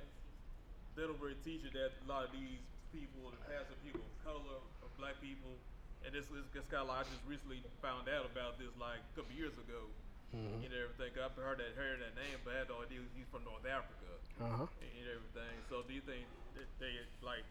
[1.00, 2.60] they don't really teach you that a lot of these
[2.92, 5.56] people, the past of people of color of black people,
[6.04, 9.00] and this is it's kind of like I just recently found out about this like
[9.00, 9.88] a couple years ago.
[10.36, 10.60] Mm-hmm.
[10.60, 11.16] And everything.
[11.24, 14.12] I've heard that heard that name, but I had no idea he's from North Africa
[14.44, 14.68] Uh huh.
[14.84, 15.56] and, and everything.
[15.72, 16.28] So do you think
[16.60, 17.48] that they like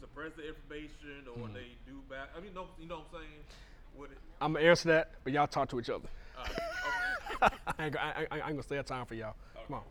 [0.00, 1.54] suppress the information or Mm-hmm.
[1.54, 2.28] they do back?
[2.36, 3.44] I mean, no, you know what I'm saying?
[3.96, 4.18] Would it?
[4.40, 6.08] I'm gonna answer that, but y'all talk to each other.
[6.36, 7.56] Uh, okay.
[7.78, 9.34] I ain't, I, I, I ain't gonna stay at time for y'all.
[9.66, 9.82] Come on.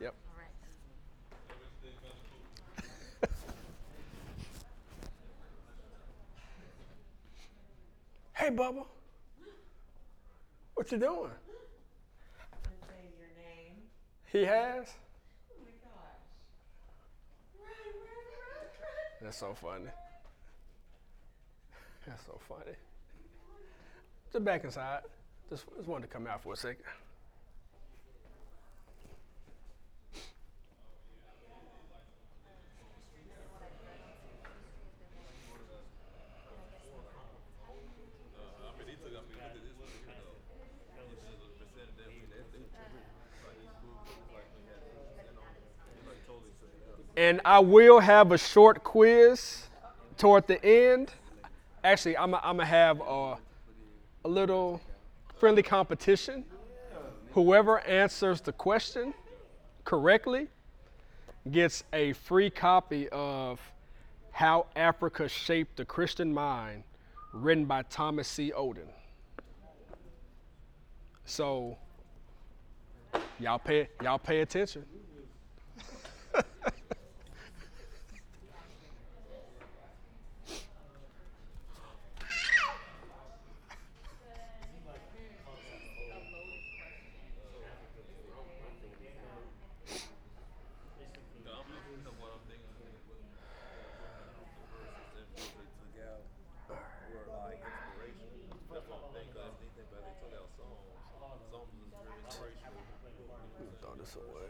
[0.00, 0.14] Yep.
[0.28, 0.48] All right.
[8.34, 8.84] Hey, Bubba.
[10.74, 11.30] What you doing?
[12.88, 13.76] Say your name.
[14.32, 14.88] He has.
[19.22, 19.86] That's so funny.
[22.06, 22.74] That's so funny.
[24.32, 25.02] Just back inside.
[25.48, 26.82] Just, just wanted to come out for a second.
[38.34, 39.14] Uh, I mean, they took.
[39.14, 39.86] I mean, look at this one.
[39.86, 40.10] You
[40.98, 42.90] know, this is a percentage that we that they took.
[43.46, 46.98] Like these groups, it's like we had, you know, you like totally took it out.
[47.32, 49.62] And I will have a short quiz
[50.18, 51.14] toward the end.
[51.82, 53.38] Actually, I'm going to have a,
[54.22, 54.82] a little
[55.38, 56.44] friendly competition.
[57.30, 59.14] Whoever answers the question
[59.86, 60.48] correctly
[61.50, 63.58] gets a free copy of
[64.32, 66.82] How Africa Shaped the Christian Mind,
[67.32, 68.52] written by Thomas C.
[68.54, 68.90] Oden.
[71.24, 71.78] So,
[73.40, 74.84] y'all pay, y'all pay attention.
[91.44, 92.66] No, I'm just, you know, what I'm thinking.
[92.70, 93.26] I'm thinking with,
[94.00, 96.22] uh, the verses and what they took out
[97.10, 98.30] were like inspiration.
[98.70, 99.34] That's what I'm thinking.
[99.34, 100.78] 'cause they think about it, they took out songs.
[101.50, 102.82] Songs was very inspirational.
[102.82, 103.76] You know what I'm saying?
[103.82, 104.10] Throw this away.
[104.10, 104.41] Some things that they didn't want the slaves to have over, you know what I'm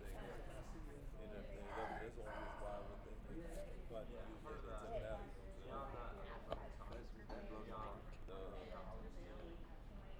[0.00, 0.30] thinking.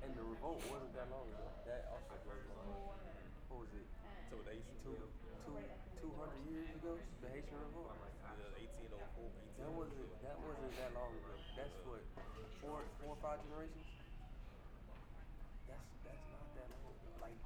[0.00, 1.46] And the revolt wasn't that long ago.
[1.68, 3.28] That also my mind.
[3.52, 3.86] What was it?
[4.30, 5.54] so the Haitian Two, two,
[6.00, 6.96] two hundred years ago?
[7.20, 7.92] The Haitian revolt?
[7.94, 9.28] Yeah, 1804,
[9.60, 11.34] That wasn't, that wasn't that long ago.
[11.54, 12.00] That's what,
[12.60, 13.88] four, four or five generations?
[15.66, 16.92] That's, that's not that long.
[17.24, 17.36] Like,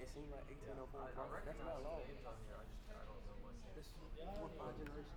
[0.00, 2.04] it seems like eighteen oh four, that's not long.
[3.74, 5.16] That's four or five generations.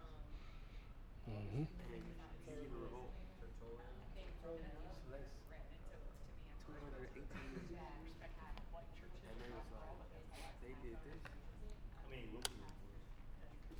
[1.27, 1.67] Mm-hmm.
[1.67, 2.15] And you
[2.47, 3.11] get a revolt.
[3.59, 3.67] So
[5.11, 5.27] that's
[6.63, 7.67] two hundred eighteen years.
[9.27, 9.99] And they was like,
[10.63, 11.19] they did this.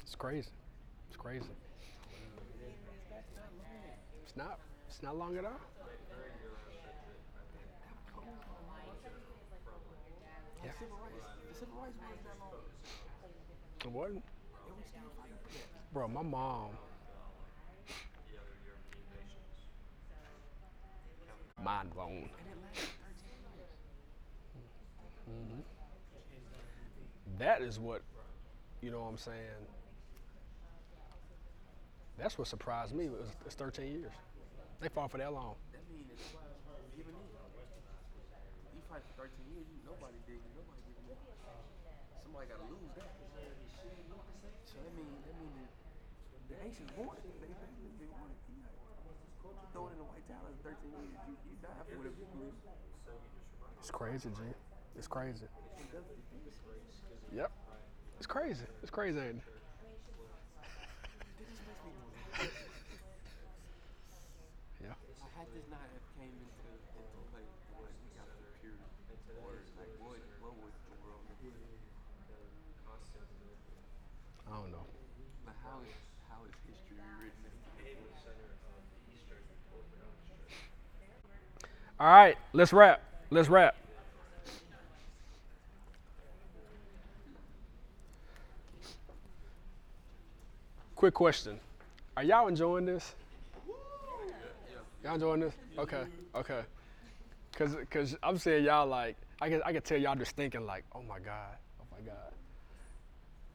[0.03, 0.51] It's crazy.
[1.07, 1.47] It's crazy.
[4.23, 4.59] It's not.
[4.97, 5.51] It's not long at all.
[10.65, 10.71] Yeah.
[15.93, 16.69] Bro, my mom.
[21.63, 22.09] Mind blown.
[22.09, 23.29] And it lasted 13
[25.45, 27.37] years.
[27.37, 28.01] That is what,
[28.81, 29.67] you know what I'm saying?
[32.17, 33.05] That's what surprised me.
[33.05, 34.11] It was it's 13 years.
[34.79, 35.57] They fought for that long.
[35.73, 37.27] That means that nobody's giving in.
[37.27, 41.17] You fight for 13 years, you, nobody digging, nobody giving in.
[42.21, 43.09] Somebody got to lose that.
[44.67, 45.71] So that means that mean that
[46.49, 47.35] the ancients wanted it.
[47.41, 48.53] They, they, they wanted it.
[48.53, 52.17] You throw it in the White Tower in 13 years, you, you die for whatever
[52.19, 52.57] you believe.
[53.79, 54.41] It's crazy, G.
[54.97, 55.45] It's crazy.
[55.45, 56.91] It doesn't think it's crazy.
[57.33, 57.51] Yep.
[58.17, 58.65] It's crazy.
[58.81, 59.47] It's crazy, ain't it?
[61.37, 61.93] This just makes me
[64.81, 64.97] Yeah.
[64.97, 67.45] Like, had this not have came into into play,
[67.77, 68.73] like we got the pure
[69.45, 71.77] word, like what what would the world look like?
[74.49, 74.85] I don't know.
[75.45, 75.93] But how is
[76.25, 77.47] how is history rewritten?
[81.99, 83.01] All right, let's wrap.
[83.29, 83.75] Let's wrap.
[90.97, 91.59] quick question.
[92.17, 93.13] Are y'all enjoying this?
[95.03, 95.53] Y'all enjoying this?
[95.77, 96.03] Okay,
[96.35, 96.61] okay.
[97.55, 100.83] Cause, cause I'm saying y'all like, I can, I can tell y'all just thinking like,
[100.93, 102.33] oh my God, oh my God.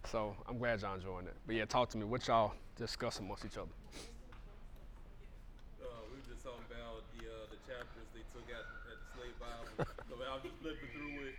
[0.05, 1.34] So I'm glad y'all enjoying it.
[1.47, 2.05] But yeah, talk to me.
[2.05, 3.68] What y'all discuss amongst each other?
[5.82, 9.07] Uh, we were just talking about the uh, the chapters they took at, at the
[9.18, 9.34] slave
[10.32, 10.40] Bible.
[10.40, 11.34] so I was just flipping through it.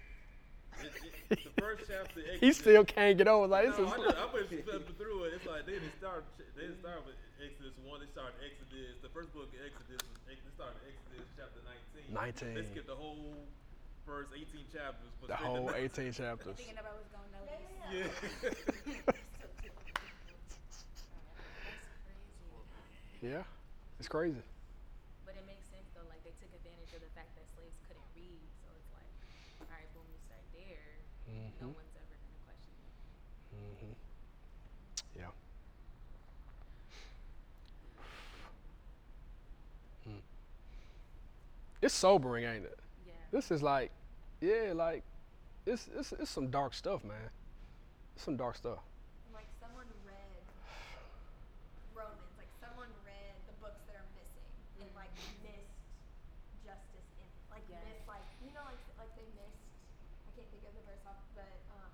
[0.81, 0.91] It,
[1.29, 2.19] it, the first chapter.
[2.39, 3.47] He still can't get over.
[3.47, 5.33] Like, this No, is I just, I was just flipping through it.
[5.33, 6.25] It's like they didn't start.
[6.55, 7.99] They didn't start with Exodus one.
[7.99, 8.97] They started Exodus.
[9.01, 10.01] The first book of Exodus.
[10.01, 12.13] Was, they started Exodus chapter nineteen.
[12.13, 12.53] 19.
[12.53, 13.47] They skipped the whole
[14.05, 15.09] first eighteen chapters.
[15.21, 16.55] But the whole to 18 chapters.
[16.57, 17.61] Thinking nobody was gonna know this.
[17.93, 18.03] Yeah.
[18.41, 19.13] That's.
[23.21, 23.43] Yeah,
[23.99, 24.41] it's crazy.
[25.25, 28.03] But it makes sense though, like they took advantage of the fact that slaves couldn't
[28.15, 29.09] read, so it's like,
[29.69, 30.99] all right, boom, you start there.
[31.59, 31.73] No Mhm.
[31.73, 32.91] one's ever gonna question you.
[33.51, 33.93] hmm
[35.15, 35.31] Yeah.
[40.03, 40.19] Hmm.
[41.84, 42.79] It's sobering, ain't it?
[43.03, 43.11] Yeah.
[43.36, 43.91] This is like,
[44.39, 45.03] yeah, like,
[45.67, 47.27] it's it's it's some dark stuff, man.
[48.15, 48.79] It's some dark stuff.
[49.36, 50.43] Like someone read
[51.91, 54.47] Romans, like someone read the books that are missing
[54.79, 55.11] and like
[55.43, 55.75] missed
[56.63, 57.84] justice in like Yes.
[57.84, 59.67] missed like you know like like they missed
[60.23, 61.91] I can't think of the verse off but um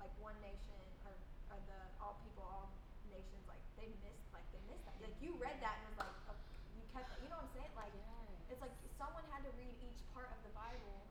[0.00, 1.12] like one nation or,
[1.52, 2.72] or the all people all
[3.12, 6.16] nations like they missed like they missed that like you read that and was like
[6.32, 6.38] oh,
[6.72, 8.56] you kept you know what I'm saying like Yes.
[8.56, 11.04] it's like someone had to read each part of the Bible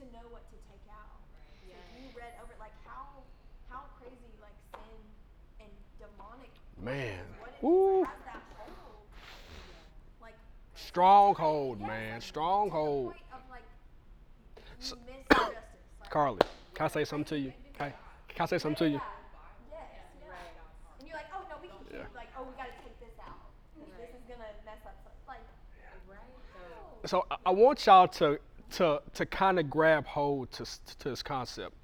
[0.00, 1.20] to know what to take out.
[1.68, 2.16] So you Yes.
[2.16, 3.22] read over like how
[3.68, 5.02] how crazy like sin
[5.60, 5.70] and
[6.00, 7.18] demonic Man.
[7.40, 8.04] what Woo.
[8.04, 8.96] has that hold.
[10.22, 10.34] Like
[10.74, 12.20] Stronghold, man.
[12.20, 13.12] Stronghold.
[13.14, 13.62] To the point of like
[14.56, 15.54] you So- miss justice.
[16.00, 16.38] Like, Carly,
[16.74, 17.52] can I say something to you?
[17.76, 17.92] Can,
[18.28, 18.94] can I say something to you?
[18.94, 19.00] Yeah,
[19.70, 19.80] Yes,
[20.22, 20.28] yeah.
[21.00, 22.04] And you're like, oh no, we can keep Yeah.
[22.14, 23.34] like, oh we gotta take this out.
[23.98, 25.40] This is gonna mess up some- like
[26.08, 26.18] Right.
[27.02, 28.38] So So I, I want y'all to
[28.72, 30.64] to to kind of grab hold to
[30.98, 31.74] to this concept.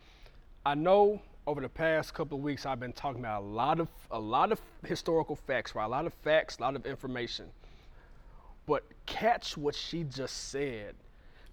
[0.67, 3.89] I know over the past couple of weeks I've been talking about a lot of
[4.11, 5.85] a lot of historical facts, right?
[5.85, 7.47] A lot of facts, a lot of information.
[8.67, 10.95] But catch what she just said.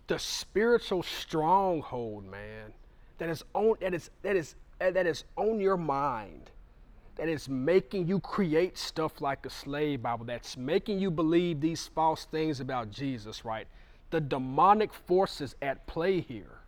[0.08, 2.74] The spiritual stronghold, man,
[3.18, 6.50] that is on that is that is that is on your mind
[7.22, 11.88] that is making you create stuff like a slave Bible, that's making you believe these
[11.88, 13.68] false things about Jesus, right?
[14.10, 16.61] The demonic forces at play here.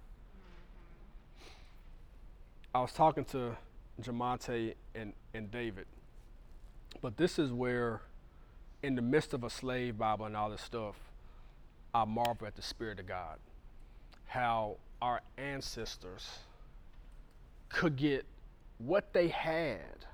[2.76, 3.56] I was talking to
[4.02, 5.86] Jamonte and, and David,
[7.04, 8.02] but this is where,
[8.82, 10.96] in the midst of a slave Bible and all this stuff,
[11.94, 13.38] I marvel at the Spirit of God.
[14.26, 16.40] How our ancestors
[17.70, 18.26] could get
[18.80, 20.06] what they had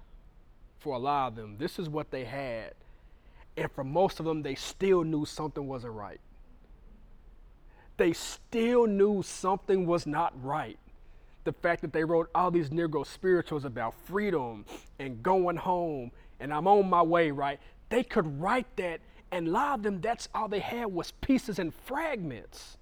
[0.79, 1.55] for a lot of them.
[1.57, 2.73] This is what they had.
[3.55, 6.19] And for most of them, they still knew something wasn't right.
[7.95, 10.77] They still knew something was not right.
[11.45, 14.65] The fact that they wrote all these Negro spirituals about freedom
[14.99, 17.59] and going home and I'm on my way, right?
[17.89, 21.59] They could write that, and a lot of them, that's all they had was pieces
[21.59, 22.77] and fragments.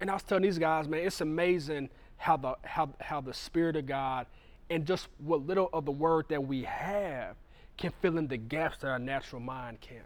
[0.00, 3.76] And I was telling these guys, man, it's amazing how the how how the Spirit
[3.76, 4.26] of God
[4.68, 7.36] and just what little of the word that we have
[7.76, 10.02] can fill in the gaps that our natural mind can't.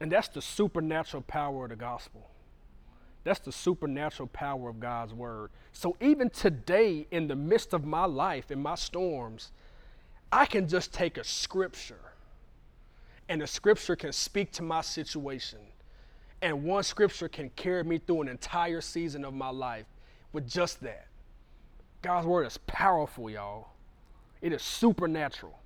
[0.00, 2.28] And that's the supernatural power of the gospel.
[3.24, 5.50] That's the supernatural power of God's word.
[5.72, 9.50] So even today, in the midst of my life, in my storms,
[10.30, 12.12] I can just take a scripture,
[13.28, 15.58] and the scripture can speak to my situation.
[16.40, 19.86] And one scripture can carry me through an entire season of my life
[20.32, 21.08] with just that.
[22.02, 23.68] God's word is powerful, y'all.
[24.40, 25.58] It is supernatural.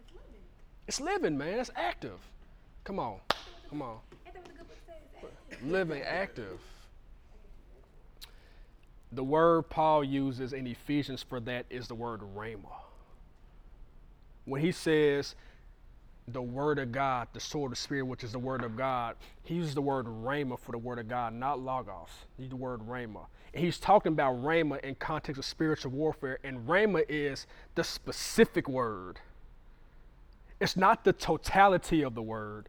[0.00, 0.40] it's living.
[0.88, 1.60] It's living, man.
[1.60, 2.18] It's active.
[2.82, 3.18] Come on.
[3.70, 3.98] Come on.
[4.26, 4.96] Ain't that what the good book says?
[5.64, 6.60] Living active.
[9.12, 12.72] The word Paul uses in Ephesians for that is the word rhema.
[14.44, 15.34] When he says
[16.32, 19.54] the word of God, the sword of spirit, which is the word of God, he
[19.54, 22.10] uses the word rhema for the word of God, not logos.
[22.36, 23.26] He uses the word rhema.
[23.54, 28.68] And he's talking about rhema in context of spiritual warfare, and rhema is the specific
[28.68, 29.20] word.
[30.60, 32.68] It's not the totality of the word.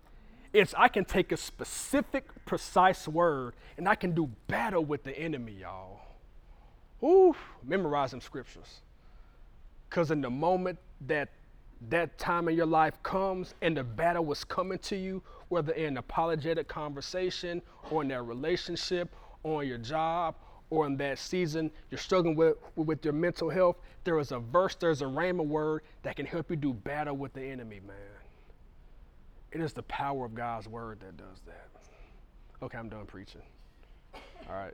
[0.52, 5.18] It's I can take a specific, precise word and I can do battle with the
[5.18, 6.00] enemy, y'all.
[7.04, 8.82] Ooh, memorize them scriptures.
[9.90, 11.30] Because in the moment that
[11.90, 15.98] that time in your life comes and the battle was coming to you, whether in
[15.98, 20.36] apologetic conversation or in that relationship or on your job
[20.72, 24.76] or in that season you're struggling with, with your mental health, there is a verse,
[24.76, 27.96] there's a rhema word that can help you do battle with the enemy, man.
[29.52, 31.68] It is the power of God's word that does that.
[32.62, 33.42] Okay, I'm done preaching.
[34.14, 34.74] All right.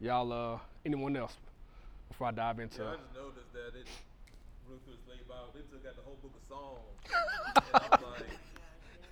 [0.00, 1.34] Y'all, uh, anyone else
[2.08, 3.86] before I dive into Yeah, I just noticed that it
[4.68, 5.48] Ruth was slave Bible.
[5.56, 7.00] They took out the whole book of Psalms.
[7.72, 8.36] and I'm like,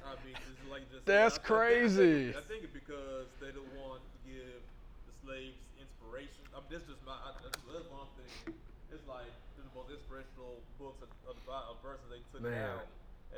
[0.04, 2.22] I mean, just like just said, That's I- I think- crazy.
[2.36, 4.60] I think it's because they don't want to give
[5.08, 6.44] the slaves inspiration.
[6.52, 8.52] I mean, this just my I, that's, that's one thing.
[8.92, 9.26] It's like
[9.56, 12.76] this is the most inspirational books of, of the Bible verses they took Man.
[12.76, 12.86] out.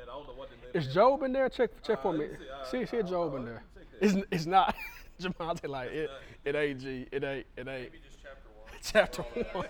[0.01, 0.75] And I don't know what they made.
[0.75, 0.93] Is of it.
[0.93, 1.49] Job in there?
[1.49, 2.27] Check check Uh, for me.
[2.27, 2.49] me see.
[2.49, 3.37] Uh, See see I a don't Job know.
[3.39, 3.63] in there.
[3.75, 4.05] me check that.
[4.05, 4.75] It's it's not.
[5.21, 6.09] Jamonte like it.
[6.45, 7.05] It ain't G.
[7.11, 7.45] It ain't.
[7.57, 7.67] It ain't.
[7.67, 8.71] Maybe just chapter one.
[8.81, 9.21] Chapter
[9.57, 9.67] one.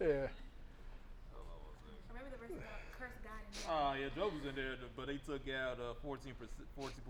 [0.00, 0.06] Yeah.
[0.06, 0.30] Or
[2.14, 5.18] maybe the verse about curse God and Oh yeah, Job was in there, but they
[5.18, 6.66] took out uh, 14 percent.
[6.76, 7.02] 14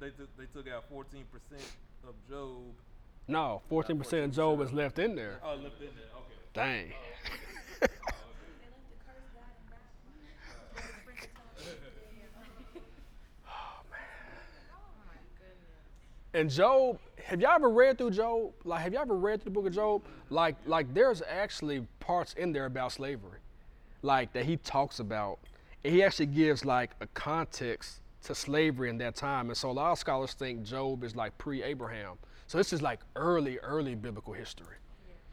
[0.00, 1.68] they took they took out 14 percent
[2.08, 2.62] of Job.
[3.26, 5.40] No, fourteen percent of Job is left in there.
[5.42, 6.10] Oh, left in there.
[6.14, 6.34] Okay.
[6.52, 6.92] Dang.
[7.80, 7.88] They left the
[9.00, 9.80] curse God and God.
[10.76, 11.64] But the prince of tongues.
[13.56, 13.80] Oh
[15.08, 15.88] my goodness.
[16.34, 18.52] And Job, have y'all ever read through Job?
[18.64, 20.02] Like, have y'all ever read through the book of Job?
[20.30, 23.38] Like, like there's actually parts in there about slavery,
[24.02, 25.38] like that he talks about,
[25.84, 29.48] and he actually gives like a context to slavery in that time.
[29.48, 32.18] And so a lot of scholars think Job is like pre-Abraham.
[32.48, 34.76] So this is like early, early biblical history.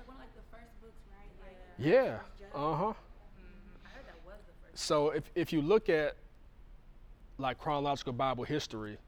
[0.08, 0.18] Like
[0.52, 1.48] like books, right?
[1.48, 2.20] Like, Yeah.
[2.54, 2.86] Uh huh.
[2.86, 4.84] I heard that was the first.
[4.86, 6.16] So if, if you look at
[7.40, 9.00] like chronological Bible history,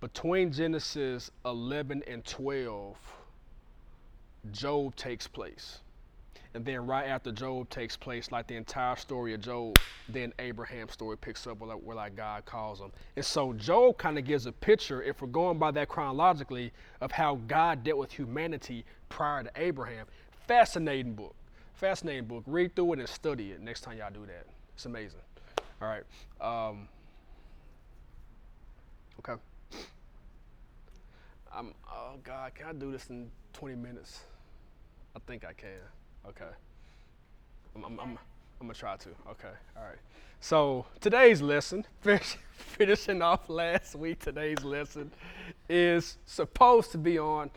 [0.00, 2.96] between Genesis 11 and 12,
[4.52, 5.80] Job takes place.
[6.54, 9.76] And then right after Job takes place, like the entire story of Job,
[10.08, 12.90] then Abraham's story picks up where like, where like God calls him.
[13.16, 17.12] And so Job kind of gives a picture, if we're going by that chronologically, of
[17.12, 20.06] how God dealt with humanity prior to Abraham.
[20.46, 21.34] Fascinating book.
[21.74, 22.44] Fascinating book.
[22.46, 24.46] Read through it and study it next time y'all do that.
[24.74, 25.20] It's amazing.
[25.82, 26.04] All right.
[26.40, 26.88] Um,
[29.20, 29.40] okay.
[31.54, 34.20] I'm, oh God, can I do this in 20 minutes?
[35.16, 35.70] I think I can.
[36.28, 36.44] Okay.
[37.74, 38.18] I'm, I'm, I'm,
[38.60, 39.08] I'm gonna try to.
[39.30, 39.54] Okay.
[39.76, 39.98] All right.
[40.40, 45.10] So today's lesson, finish, finishing off last week, today's lesson
[45.68, 47.50] is supposed to be on,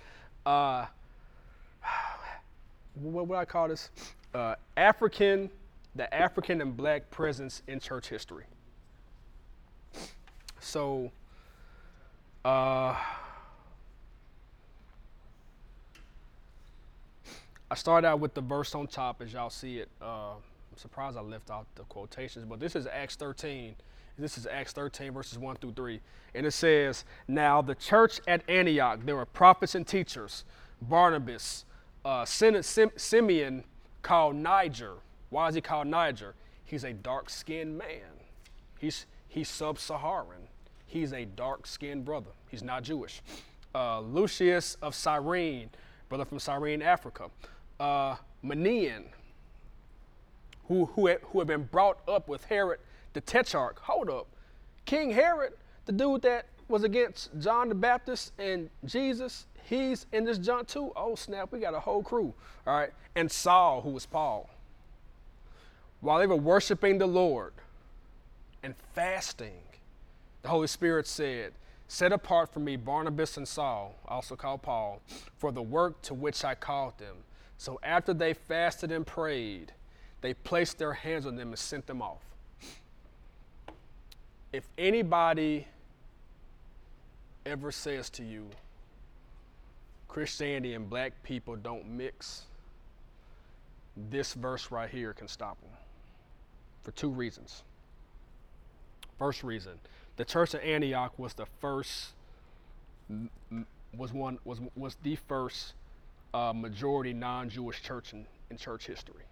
[0.46, 0.86] uh,
[2.96, 3.90] what would I call this?
[4.34, 5.50] Uh, African,
[5.96, 8.46] the African and black presence in church history.
[10.60, 11.12] So,
[12.46, 12.96] uh,
[17.72, 19.88] I start out with the verse on top as y'all see it.
[20.02, 23.76] Uh, I'm surprised I left out the quotations, but this is Acts 13.
[24.20, 26.02] This is Acts 13, verses 1 through 3.
[26.36, 30.44] And it says, Now the church at Antioch, there were prophets and teachers
[30.82, 31.64] Barnabas,
[32.04, 33.64] uh, Sim- Sim- Simeon
[34.02, 34.96] called Niger.
[35.30, 36.36] Why is he called Niger?
[36.66, 38.20] He's a dark skinned man.
[38.80, 40.50] He's, he's sub Saharan.
[40.88, 42.32] He's a dark skinned brother.
[42.50, 43.22] He's not Jewish.
[43.74, 45.70] Uh, Lucius of Cyrene,
[46.10, 47.30] brother from Cyrene, Africa.
[47.82, 48.16] Uh,
[48.46, 49.06] Manaen,
[50.68, 52.80] who, who, had, who had been brought up with Herod
[53.14, 53.80] the Tetrarch.
[53.80, 54.28] Hold up.
[54.86, 55.54] King Herod,
[55.86, 60.92] the dude that was against John the Baptist and Jesus, he's in this junk too.
[60.96, 62.36] Oh, snap, we got a whole crew.
[62.68, 62.92] All right.
[63.16, 64.48] And Saul, who was Paul.
[66.02, 67.54] While they were worshiping the Lord
[68.62, 69.64] and fasting,
[70.44, 71.54] the Holy Spirit said,
[71.88, 75.02] Set apart for me Barnabas and Saul, also called Paul,
[75.38, 77.16] for the work to which I called them.
[77.62, 79.72] So after they fasted and prayed,
[80.22, 82.24] they placed their hands on them and sent them off.
[84.52, 85.68] If anybody
[87.46, 88.48] ever says to you,
[90.08, 92.46] Christianity and black people don't mix,
[93.96, 95.70] this verse right here can stop them
[96.82, 97.62] for two reasons.
[99.20, 99.74] First reason,
[100.18, 102.14] the church of Antioch was the first,
[103.96, 105.76] was one was was the first
[106.34, 109.24] uh, majority non-Jewish church in, in church history.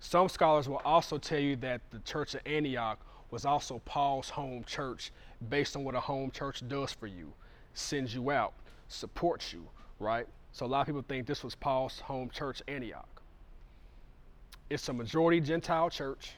[0.00, 2.98] Some scholars will also tell you that the church of Antioch
[3.30, 5.12] was also Paul's home church,
[5.48, 7.32] based on what a home church does for you,
[7.74, 8.54] sends you out,
[8.88, 9.66] supports you,
[9.98, 10.26] right?
[10.52, 13.22] So a lot of people think this was Paul's home church, Antioch.
[14.68, 16.32] It's a majority Gentile church.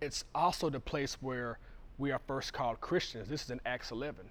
[0.00, 1.58] It's also the place where
[1.98, 3.28] we are first called Christians.
[3.28, 4.24] This is in Acts 11,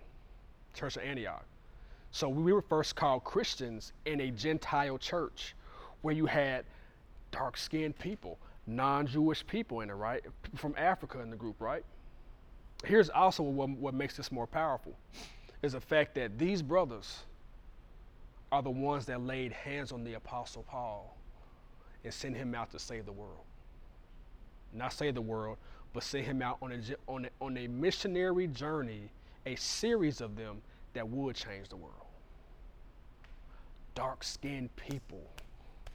[0.74, 1.46] Church of Antioch.
[2.12, 5.56] So we were first called Christians in a Gentile church
[6.02, 6.66] where you had
[7.32, 8.38] dark skinned people,
[8.68, 10.24] non Jewish people in it, right?
[10.56, 11.84] From Africa in the group, right?
[12.84, 14.98] Here's also what, what makes this more powerful
[15.62, 17.20] is the fact that these brothers
[18.52, 21.16] are the ones that laid hands on the Apostle Paul
[22.04, 23.46] and sent him out to save the world.
[24.74, 25.58] Not save the world,
[25.94, 29.12] but send him out on a, on a, on a missionary journey,
[29.46, 30.62] a series of them
[30.94, 32.01] that would change the world.
[33.96, 35.22] Dark skinned people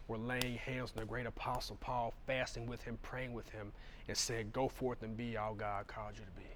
[0.09, 3.73] were laying hands on the great apostle Paul, fasting with him, praying with him,
[4.09, 6.47] and said, Go forth and be all God called you to be.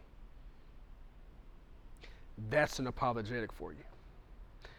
[2.49, 3.85] That's an apologetic for you.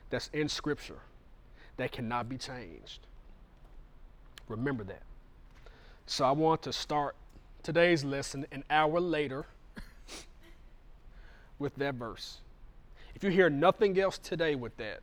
[0.10, 1.00] That's in Scripture.
[1.78, 3.08] That cannot be changed.
[4.48, 5.04] Remember that.
[6.06, 7.16] So I want to start
[7.64, 9.46] today's lesson an hour later
[11.60, 12.40] with that verse.
[13.16, 15.02] If you hear nothing else today with that,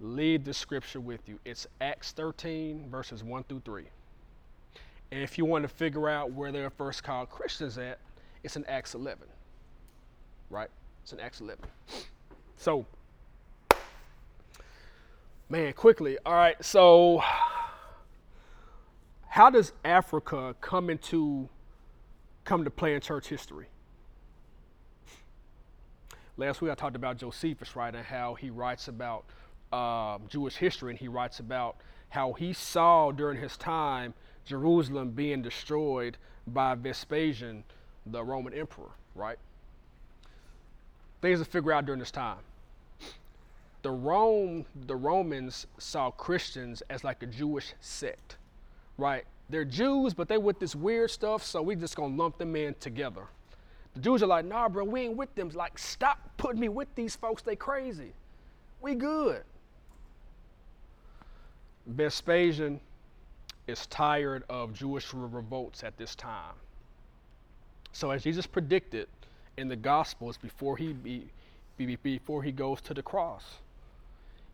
[0.00, 1.38] lead the scripture with you.
[1.44, 3.84] It's Acts 13, verses 1 through 3.
[5.10, 7.98] And if you want to figure out where they're first called Christians at,
[8.42, 9.26] it's in Acts 11.
[10.50, 10.68] Right?
[11.02, 11.64] It's in Acts 11.
[12.56, 12.86] So,
[15.48, 16.18] man, quickly.
[16.24, 16.62] All right.
[16.64, 17.22] So,
[19.28, 21.48] how does Africa come into
[22.44, 23.66] come to play in church history?
[26.36, 29.24] Last week I talked about Josephus, right, and how he writes about
[29.72, 31.76] um, Jewish history, and he writes about
[32.10, 34.14] how he saw during his time
[34.44, 36.16] Jerusalem being destroyed
[36.46, 37.64] by Vespasian,
[38.06, 39.38] the Roman emperor, right?
[41.20, 42.38] Things to figure out during this time.
[43.82, 48.36] The Rome, the Romans saw Christians as like a Jewish sect,
[48.96, 49.24] right?
[49.50, 52.74] They're Jews, but they with this weird stuff, so we just gonna lump them in
[52.80, 53.26] together.
[53.94, 55.50] The Jews are like, nah, bro, we ain't with them.
[55.54, 57.42] Like, stop putting me with these folks.
[57.42, 58.12] They crazy.
[58.80, 59.42] We good.
[61.88, 62.80] Vespasian
[63.66, 66.54] is tired of Jewish revolts at this time.
[67.92, 69.08] So, as Jesus predicted
[69.56, 71.24] in the Gospels before he be,
[71.76, 73.44] be, before he goes to the cross,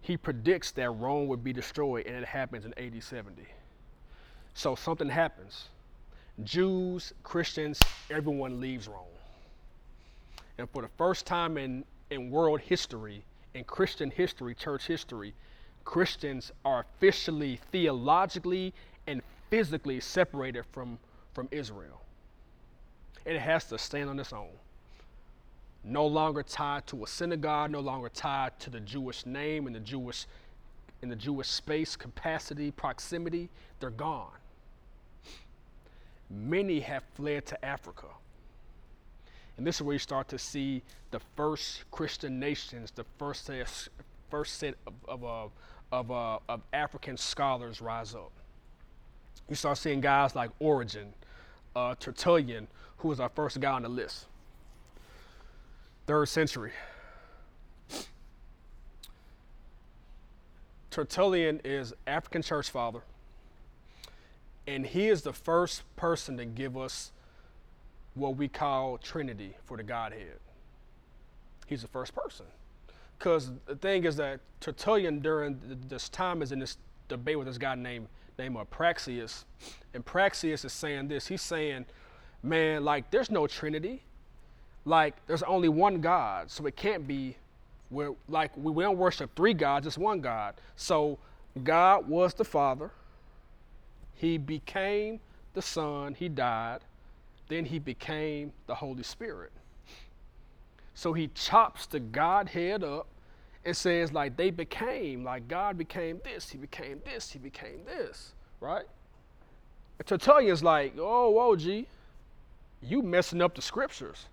[0.01, 3.43] he predicts that Rome would be destroyed, and it happens in AD 70.
[4.55, 5.69] So something happens.
[6.45, 7.81] Jews, Christians,
[8.11, 9.01] everyone leaves Rome.
[10.59, 13.25] And for the first time in, in world history,
[13.55, 15.35] in Christian history, church history,
[15.85, 18.73] Christians are officially, theologically,
[19.07, 20.99] and physically separated from,
[21.35, 22.01] from Israel.
[23.25, 24.49] It has to stand on its own.
[25.83, 29.81] No longer tied to a synagogue, no longer tied to the Jewish name and the
[29.81, 30.27] Jewish
[31.03, 34.33] in the Jewish space, capacity, proximity, they're gone.
[36.31, 38.07] Many have fled to Africa.
[39.59, 43.51] And this is where you start to see the first Christian nations, the first
[44.31, 45.49] first set of, of, uh,
[45.95, 48.33] of, uh, of African scholars rise up.
[49.49, 51.15] You start seeing guys like Origen,
[51.77, 52.67] uh, Tertullian,
[52.99, 54.27] who was our first guy on the list.
[56.07, 56.73] Third century.
[60.91, 63.03] Tertullian is African church father,
[64.67, 67.13] and he is the first person to give us
[68.15, 70.39] what we call Trinity for the Godhead.
[71.67, 72.47] He's the first person.
[73.25, 75.59] Because the thing is that Tertullian during
[75.89, 76.77] this time is in this
[77.09, 78.07] debate with this guy named
[78.39, 79.45] named Praxeas,
[79.95, 81.27] and Praxeas is saying this.
[81.27, 81.87] He's saying,
[82.43, 84.03] "Man, like there's no Trinity.
[84.85, 87.35] Like there's only one God, so it can't be.
[87.91, 90.57] We're like we, we don't worship three gods, it's one God.
[90.77, 91.19] So
[91.63, 92.91] God was the Father.
[94.13, 95.19] He became
[95.55, 96.13] the Son.
[96.13, 96.81] He died.
[97.49, 99.53] Then he became the Holy Spirit.
[100.93, 103.07] So he chops the Godhead up
[103.65, 108.33] and says, like, they became, like, God became this, he became this, he became this,
[108.61, 108.85] right?
[109.99, 111.87] And like, oh, whoa, G,
[112.83, 114.27] you messing up the scriptures.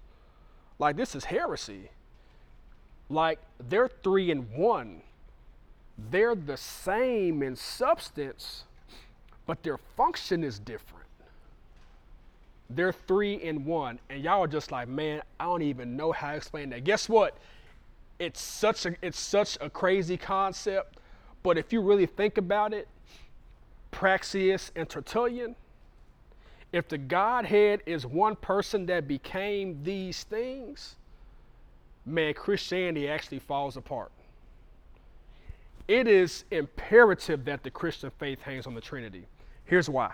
[0.79, 1.89] Like, this is heresy.
[3.09, 5.01] Like, they're three in one.
[6.09, 8.63] They're the same in substance,
[9.45, 11.05] but their function is different.
[12.69, 13.99] They're three in one.
[14.09, 16.84] And y'all are just like, man, I don't even know how to explain that.
[16.84, 17.38] Guess what?
[18.22, 20.99] It's such a it's such a crazy concept.
[21.41, 22.88] But if you really think about it,
[23.91, 25.55] Praxeas and Tertullian,
[26.72, 30.97] if the Godhead is one person that became these things,
[32.05, 34.11] man, Christianity actually falls apart.
[35.88, 39.26] It is imperative that the Christian faith hangs on the Trinity.
[39.65, 40.13] Here's why.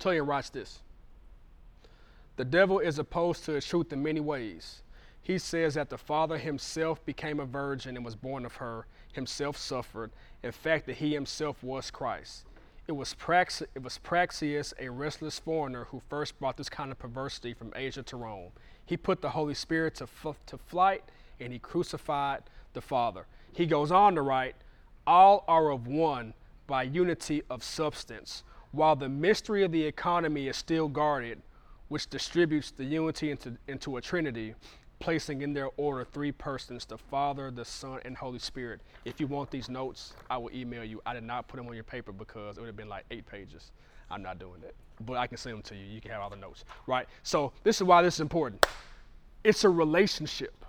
[0.00, 0.80] Tertullian writes this
[2.36, 4.82] The devil is opposed to the truth in many ways.
[5.22, 9.58] He says that the Father himself became a virgin and was born of her, himself
[9.58, 10.10] suffered,
[10.42, 12.46] in fact, that he himself was Christ.
[12.88, 16.98] it was, Prax- it was Praxeas, a restless foreigner, who first brought this kind of
[16.98, 18.50] perversity from Asia to Rome.
[18.86, 21.04] He put the Holy Spirit to, f- to flight
[21.38, 22.42] and he crucified
[22.72, 23.26] the Father.
[23.52, 24.56] He goes on to write,
[25.06, 26.32] All are of one
[26.66, 28.42] by unity of substance,
[28.72, 31.42] while the mystery of the economy is still guarded,
[31.88, 34.54] which distributes the unity into, into a trinity,
[35.00, 38.80] placing in their order three persons the Father, the Son, and Holy Spirit.
[39.04, 41.00] If you want these notes, I will email you.
[41.04, 43.26] I did not put them on your paper because it would have been like eight
[43.26, 43.72] pages.
[44.10, 44.74] I'm not doing that.
[45.00, 45.84] But I can send them to you.
[45.84, 46.64] You can have all the notes.
[46.86, 47.06] Right?
[47.22, 48.66] So this is why this is important.
[49.42, 50.64] It's a relationship.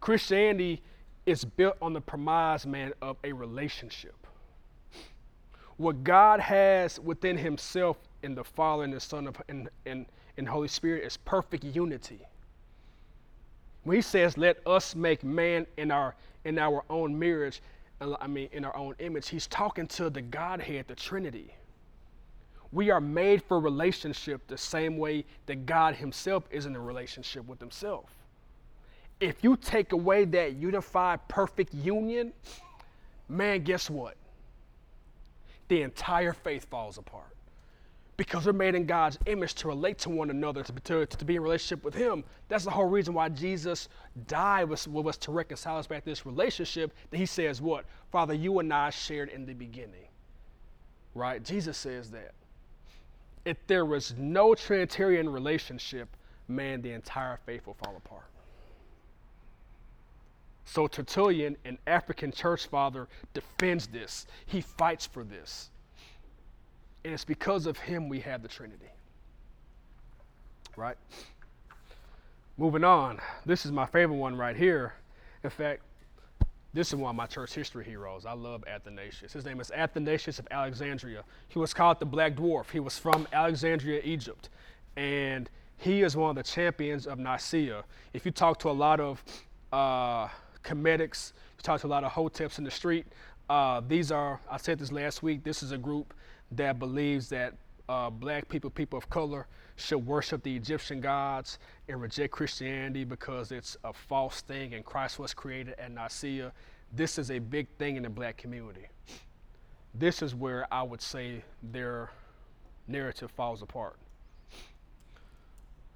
[0.00, 0.82] Christianity
[1.24, 4.21] is built on the premise, man, of a relationship.
[5.76, 10.06] What God has within Himself in the Father and the Son of, and, and,
[10.36, 12.20] and Holy Spirit is perfect unity.
[13.84, 16.14] When He says, "Let us make man in our
[16.44, 17.60] in our own marriage,"
[18.00, 21.54] uh, I mean, in our own image, He's talking to the Godhead, the Trinity.
[22.70, 27.46] We are made for relationship the same way that God Himself is in a relationship
[27.46, 28.10] with Himself
[29.22, 32.32] if you take away that unified, perfect union,
[33.28, 34.16] man, guess what?
[35.72, 37.34] The entire faith falls apart.
[38.18, 41.36] Because we're made in God's image to relate to one another, to, to, to be
[41.36, 42.24] in relationship with Him.
[42.50, 43.88] That's the whole reason why Jesus
[44.26, 47.86] died was, was to reconcile us back to this relationship that He says, What?
[48.10, 50.08] Father, you and I shared in the beginning.
[51.14, 51.42] Right?
[51.42, 52.34] Jesus says that.
[53.46, 56.14] If there was no Trinitarian relationship,
[56.48, 58.26] man, the entire faith will fall apart.
[60.64, 64.26] So Tertullian, an African church father, defends this.
[64.46, 65.70] He fights for this.
[67.04, 68.90] And it's because of him we have the Trinity.
[70.76, 70.96] Right?
[72.56, 73.20] Moving on.
[73.44, 74.94] This is my favorite one right here.
[75.42, 75.82] In fact,
[76.74, 78.24] this is one of my church history heroes.
[78.24, 79.32] I love Athanasius.
[79.32, 81.22] His name is Athanasius of Alexandria.
[81.48, 82.70] He was called the Black Dwarf.
[82.70, 84.48] He was from Alexandria, Egypt.
[84.96, 87.84] And he is one of the champions of Nicaea.
[88.14, 89.22] If you talk to a lot of
[89.72, 90.28] uh,
[90.62, 91.32] Kemetics.
[91.56, 93.06] We talked to a lot of hoteps in the street.
[93.48, 96.14] Uh, these are, I said this last week, this is a group
[96.52, 97.54] that believes that
[97.88, 99.46] uh, black people, people of color,
[99.76, 101.58] should worship the Egyptian gods
[101.88, 106.52] and reject Christianity because it's a false thing and Christ was created at Nicaea.
[106.94, 108.86] This is a big thing in the black community.
[109.94, 112.10] This is where I would say their
[112.86, 113.96] narrative falls apart.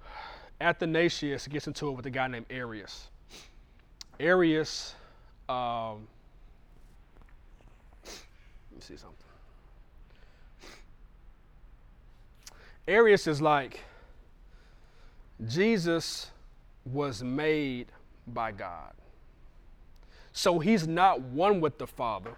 [0.61, 3.09] Athanasius gets into it with a guy named Arius.
[4.19, 4.95] Arius,
[5.47, 6.07] um,
[8.03, 9.15] let me see something.
[12.87, 13.81] Arius is like
[15.47, 16.31] Jesus
[16.85, 17.87] was made
[18.27, 18.93] by God.
[20.31, 22.35] So he's not one with the Father.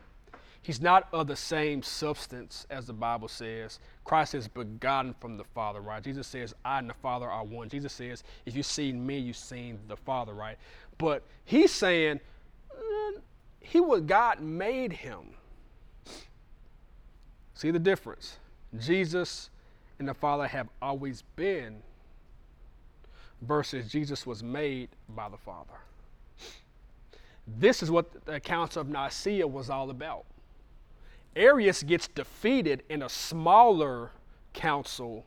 [0.69, 3.79] He's not of the same substance as the Bible says.
[4.03, 6.03] Christ is begotten from the Father, right?
[6.03, 7.69] Jesus says, I and the Father are one.
[7.69, 10.59] Jesus says, if you've seen me, you've seen the Father, right?
[10.99, 12.19] But he's saying,
[12.71, 13.19] uh,
[13.59, 15.31] he was God made him.
[17.55, 18.37] See the difference?
[18.77, 19.49] Jesus
[19.97, 21.81] and the Father have always been
[23.41, 25.79] versus Jesus was made by the Father.
[27.57, 30.25] This is what the Council of Nicaea was all about.
[31.35, 34.11] Arius gets defeated in a smaller
[34.53, 35.25] council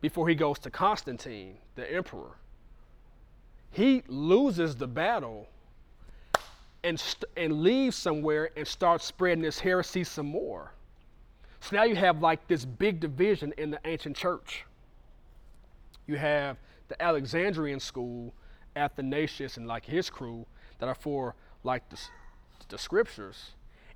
[0.00, 2.36] before he goes to Constantine, the emperor.
[3.70, 5.46] He loses the battle
[6.82, 10.72] and, st- and leaves somewhere and starts spreading this heresy some more.
[11.60, 14.64] So now you have like this big division in the ancient church.
[16.06, 16.56] You have
[16.88, 18.34] the Alexandrian school,
[18.74, 20.46] Athanasius and like his crew
[20.78, 22.00] that are for like the,
[22.68, 23.52] the scriptures.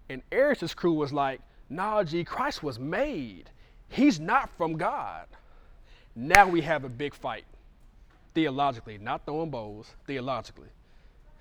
[0.09, 1.41] And Arius' crew was like,
[1.71, 3.51] nah, G, Christ was made.
[3.89, 5.27] He's not from God.
[6.15, 7.45] Now we have a big fight
[8.35, 10.69] theologically, not throwing bows, theologically.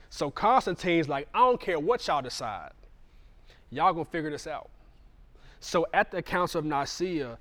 [0.10, 2.72] So Constantine's like, I don't care what y'all decide.
[3.72, 4.70] Y'all gonna figure this out.
[5.60, 7.38] So at the Council of Nicaea,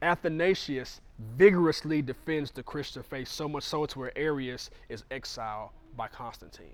[0.00, 1.00] Athanasius
[1.36, 6.68] vigorously defends the Christian faith, so much so to where Arius is exiled by Constantine.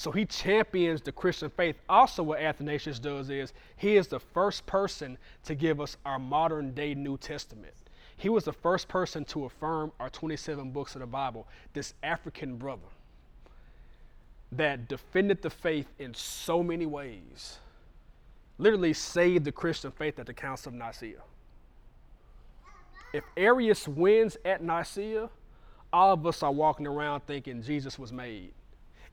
[0.00, 1.76] So he champions the Christian faith.
[1.86, 6.72] Also, what Athanasius does is he is the first person to give us our modern
[6.72, 7.74] day New Testament.
[8.16, 12.56] He was the first person to affirm our 27 books of the Bible, this African
[12.56, 12.80] brother
[14.52, 17.58] that defended the faith in so many ways,
[18.56, 21.20] literally saved the Christian faith at the Council of Nicaea.
[23.12, 25.28] If Arius wins at Nicaea,
[25.92, 28.54] all of us are walking around thinking Jesus was made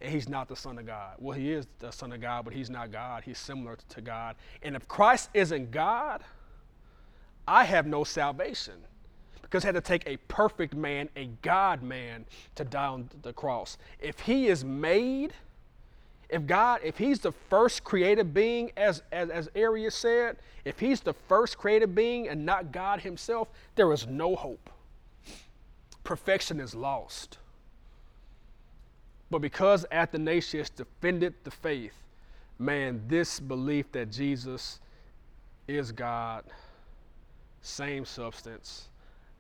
[0.02, 1.16] and he's not the Son of God.
[1.18, 3.24] Well, he is the Son of God, but he's not God.
[3.24, 4.36] He's similar to God.
[4.62, 6.24] And if Christ isn't God,
[7.48, 8.76] I have no salvation
[9.42, 12.26] because he had to take a perfect man, a God man,
[12.56, 13.78] to die on the cross.
[14.00, 15.34] If he is made,
[16.30, 21.00] if God, if he's the first created being, as, as, as Arius said, if he's
[21.00, 24.70] the first created being and not God himself, there is no hope.
[26.04, 27.38] Perfection is lost.
[29.30, 31.94] But because Athanasius defended the faith,
[32.60, 34.80] man, this belief that Jesus
[35.68, 36.46] is God,
[37.62, 38.88] same substance,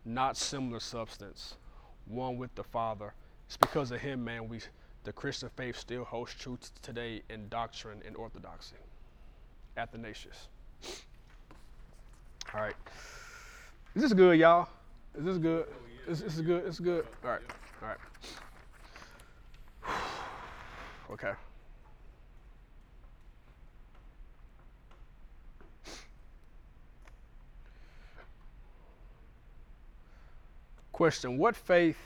[0.03, 1.55] not similar substance,
[2.05, 3.13] one with the Father,
[3.45, 4.59] it's because of him, man, we
[5.05, 8.75] the Christian faith still holds true today in doctrine and orthodoxy.
[9.77, 10.49] Athanasius.
[12.53, 12.75] All right.
[13.95, 14.67] Is this good, y'all?
[15.17, 15.65] Is this good?
[16.09, 16.65] Is this good?
[16.65, 17.05] This is good?
[17.23, 17.41] All right.
[17.81, 17.97] All right.
[21.11, 21.31] Okay.
[30.91, 31.97] Question What faith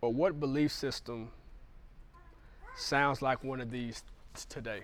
[0.00, 1.30] or what belief system
[2.76, 4.02] sounds like one of these
[4.48, 4.82] today?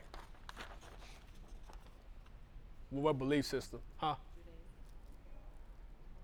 [2.91, 3.81] What belief system?
[3.99, 4.14] Huh?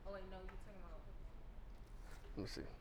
[0.07, 1.01] Oh wait, no, you're talking about.
[2.37, 2.80] Let me see.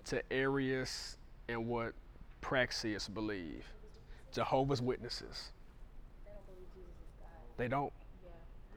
[0.06, 1.18] to Arius
[1.50, 1.94] and what
[2.42, 3.66] Praxeas believe.
[4.32, 5.52] Jehovah's Witnesses.
[6.26, 7.58] They don't believe Jesus is God.
[7.58, 7.94] They don't.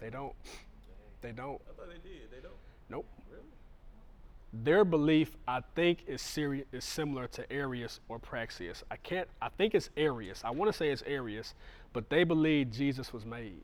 [0.01, 0.35] They don't.
[1.23, 1.61] They don't.
[1.69, 2.31] I thought they did.
[2.31, 2.55] They don't.
[2.89, 3.07] Nope.
[3.31, 3.45] Really?
[4.65, 8.83] Their belief, I think, is seri- is similar to Arius or Praxeas.
[8.91, 9.29] I can't.
[9.43, 10.43] I think it's Arius.
[10.45, 11.55] I want to say it's Arius,
[11.93, 13.63] but they believe Jesus was made.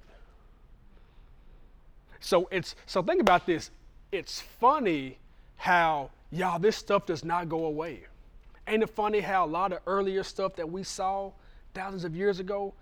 [2.21, 3.71] So it's so think about this.
[4.13, 5.19] It's funny
[5.57, 8.05] how y'all this stuff does not go away.
[8.69, 11.31] Ain't it funny how a lot of earlier stuff that we saw
[11.75, 12.75] thousands of years ago,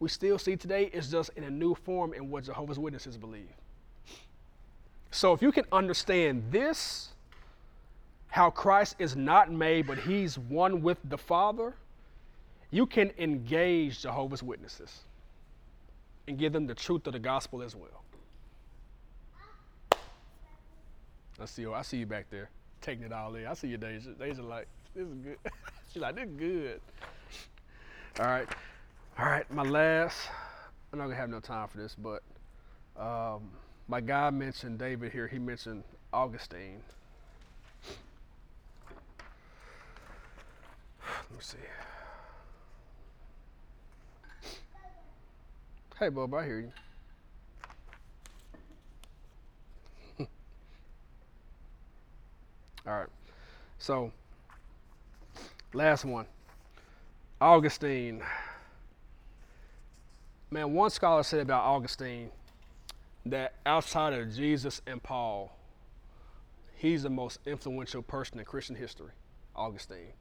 [0.00, 3.50] we still see today is just in a new form in what Jehovah's Witnesses believe.
[5.10, 7.10] So if you can understand this,
[8.28, 11.74] how Christ is not made, but he's one with the Father,
[12.70, 15.00] you can engage Jehovah's Witnesses
[16.26, 18.02] and give them the truth of the gospel as well.
[21.40, 21.74] I see you.
[21.74, 23.46] I see you back there, taking it all in.
[23.46, 24.10] I see you, Deja.
[24.18, 25.38] Deja like, this is good.
[25.92, 26.80] She's like, this is good.
[28.18, 28.48] All right,
[29.18, 29.50] all right.
[29.52, 30.18] My last.
[30.92, 32.22] I'm not gonna have no time for this, but
[33.00, 33.50] um,
[33.88, 35.28] my guy mentioned David here.
[35.28, 36.80] He mentioned Augustine.
[41.30, 41.58] Let me see.
[45.98, 46.72] Hey, Bob, I hear you.
[52.88, 53.08] All right.
[53.78, 54.10] So,
[55.74, 56.24] last one.
[57.38, 58.22] Augustine.
[60.50, 62.30] Man, one scholar said about Augustine
[63.26, 65.54] that outside of Jesus and Paul,
[66.76, 69.12] he's the most influential person in Christian history,
[69.54, 70.14] Augustine.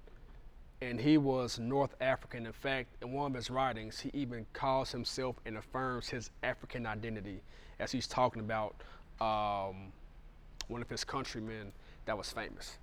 [0.82, 2.46] And he was North African.
[2.46, 6.86] In fact, in one of his writings, he even calls himself and affirms his African
[6.86, 7.40] identity
[7.80, 8.76] as he's talking about
[9.22, 9.94] um,
[10.68, 11.72] one of his countrymen
[12.08, 12.78] that was famous.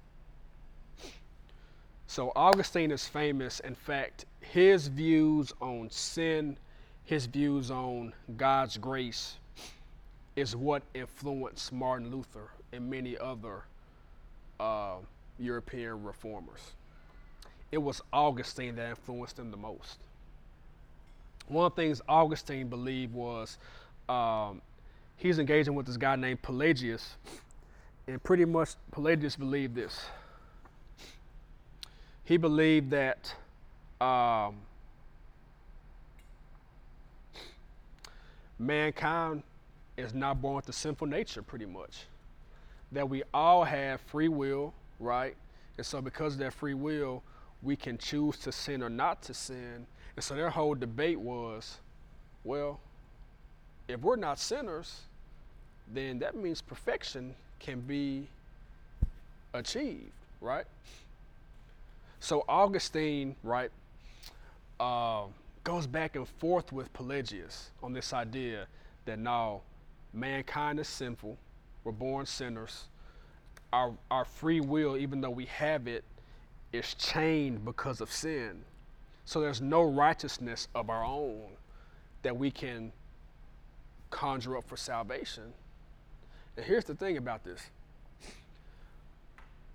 [2.07, 3.59] So Augustine is famous.
[3.61, 6.57] In fact, his views on sin,
[7.05, 9.39] his views on God's grace,
[10.37, 13.63] is what influenced Martin Luther and many other
[14.61, 14.97] uh,
[15.39, 16.61] European reformers.
[17.73, 19.99] It was Augustine that influenced them the most.
[21.49, 23.59] One of the things Augustine believed was
[24.09, 24.61] um,
[25.17, 27.17] he's engaging with this guy named Pelagius,
[28.07, 30.07] and pretty much Pelagius believed this.
[32.25, 33.35] He believed that
[34.01, 34.57] um,
[38.59, 39.43] mankind
[39.97, 42.07] is not born with a sinful nature, pretty much.
[42.93, 45.35] That we all have free will, right?
[45.77, 47.23] And so, because of that free will,
[47.63, 49.87] we can choose to sin or not to sin.
[50.17, 51.79] And so, their whole debate was
[52.45, 52.79] well,
[53.89, 55.01] if we're not sinners,
[55.93, 57.35] then that means perfection
[57.65, 58.29] can be
[59.55, 60.13] achieved,
[60.43, 60.67] right?
[62.21, 63.71] So, Augustine, right,
[64.79, 65.23] uh,
[65.65, 68.67] goes back and forth with Pelagius on this idea
[69.07, 69.63] that now
[70.13, 71.39] mankind is sinful,
[71.85, 72.85] we're born sinners.
[73.73, 76.05] Our, our free will, even though we have it,
[76.73, 78.63] is chained because of sin.
[79.25, 81.45] So there's no righteousness of our own
[82.23, 82.93] that we can
[84.11, 85.55] conjure up for salvation.
[86.57, 87.61] And here's the thing about this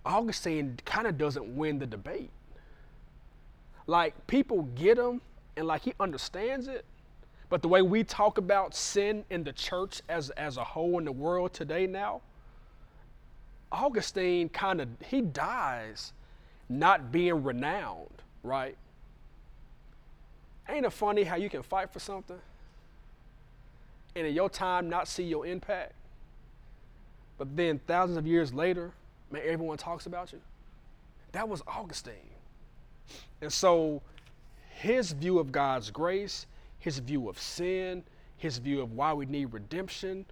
[0.05, 2.31] Augustine kind of doesn't win the debate.
[3.87, 5.21] Like, people get him
[5.57, 6.85] and like he understands it.
[7.49, 11.05] But the way we talk about sin in the church as, as a whole in
[11.05, 12.21] the world today now,
[13.71, 16.13] Augustine kind of he dies
[16.69, 18.77] not being renowned, right?
[20.67, 22.39] Ain't it funny how you can fight for something
[24.15, 25.93] and in your time not see your impact?
[27.39, 28.91] But then thousands of years later,
[29.31, 30.39] man, everyone talks about you.
[31.31, 32.13] That was Augustine.
[33.41, 34.03] And so
[34.69, 36.45] his view of God's grace,
[36.77, 38.03] his view of sin,
[38.37, 40.25] his view of why we need redemption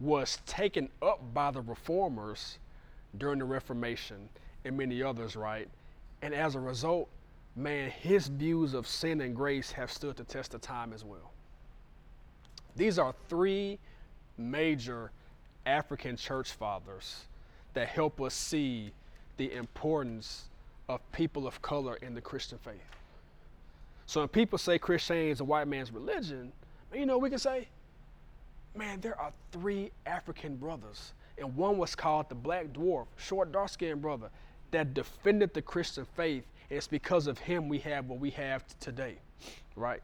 [0.00, 2.58] was taken up by the reformers
[3.18, 4.28] during the Reformation
[4.64, 5.68] and many others, right?
[6.22, 7.08] And as a result,
[7.54, 11.32] man, his views of sin and grace have stood the test of time as well.
[12.76, 13.78] These are three
[14.36, 15.10] major
[15.66, 17.24] African church fathers
[17.74, 18.92] that help us see
[19.36, 20.44] the importance
[20.88, 22.80] of people of color in the Christian faith.
[24.06, 26.52] So when people say Christianity is a white man's religion,
[26.94, 27.66] you know, we can say,
[28.74, 33.68] man, there are three African brothers, and one was called the Black Dwarf, short, dark
[33.68, 34.30] skinned brother,
[34.70, 36.44] that defended the Christian faith.
[36.70, 39.16] And it's because of him we have what we have today,
[39.74, 40.00] right?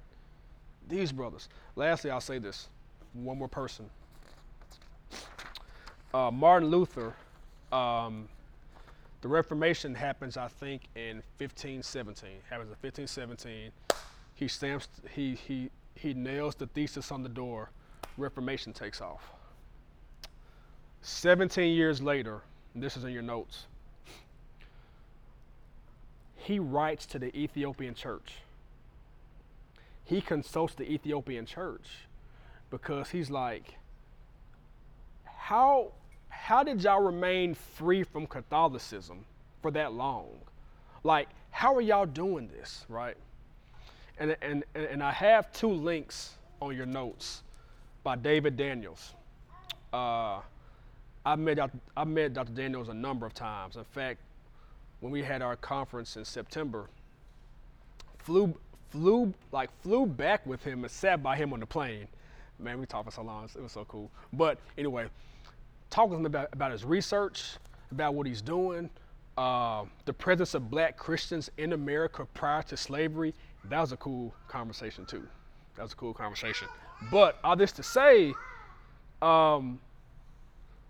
[0.89, 1.49] These brothers.
[1.77, 2.69] Lastly, I'll say this
[3.15, 3.89] one more person.
[6.15, 7.15] Uh, Martin Luther,
[7.73, 8.29] um,
[9.23, 12.31] the Reformation happens, I think, in 1517.
[12.51, 13.71] Happens in 1517.
[14.35, 17.71] He stamps, he, he, he nails the thesis on the door.
[18.19, 19.33] Reformation takes off.
[21.01, 22.43] 17 years later,
[22.75, 23.67] this is in your notes,
[26.37, 28.35] he writes to the Ethiopian church.
[30.05, 32.07] He consults the Ethiopian church
[32.71, 33.75] because he's like,
[35.25, 35.93] how,
[36.33, 39.25] how did y'all remain free from Catholicism
[39.61, 40.29] for that long?
[41.05, 43.17] Like, how are y'all doing this, right?
[44.19, 47.43] And, and, and I have two links on your notes
[48.03, 49.15] by David Daniels.
[49.93, 50.41] Uh,
[51.25, 51.59] I met.
[51.97, 52.53] I met Dr.
[52.53, 53.77] Daniels a number of times.
[53.77, 54.19] In fact,
[55.01, 56.89] when we had our conference in September,
[58.19, 58.53] flew
[58.91, 62.09] flew like flew back with him and sat by him on the plane.
[62.59, 63.49] Man, we talked for so long.
[63.55, 64.11] It was so cool.
[64.33, 65.07] But anyway,
[65.93, 67.57] talking to him about, about his research,
[67.93, 68.91] about what he's doing,
[69.37, 73.35] uh, the presence of black Christians in America prior to slavery.
[73.67, 75.27] That was a cool conversation too.
[75.77, 76.69] That was a cool conversation.
[77.11, 78.33] But all this to say,
[79.21, 79.79] um,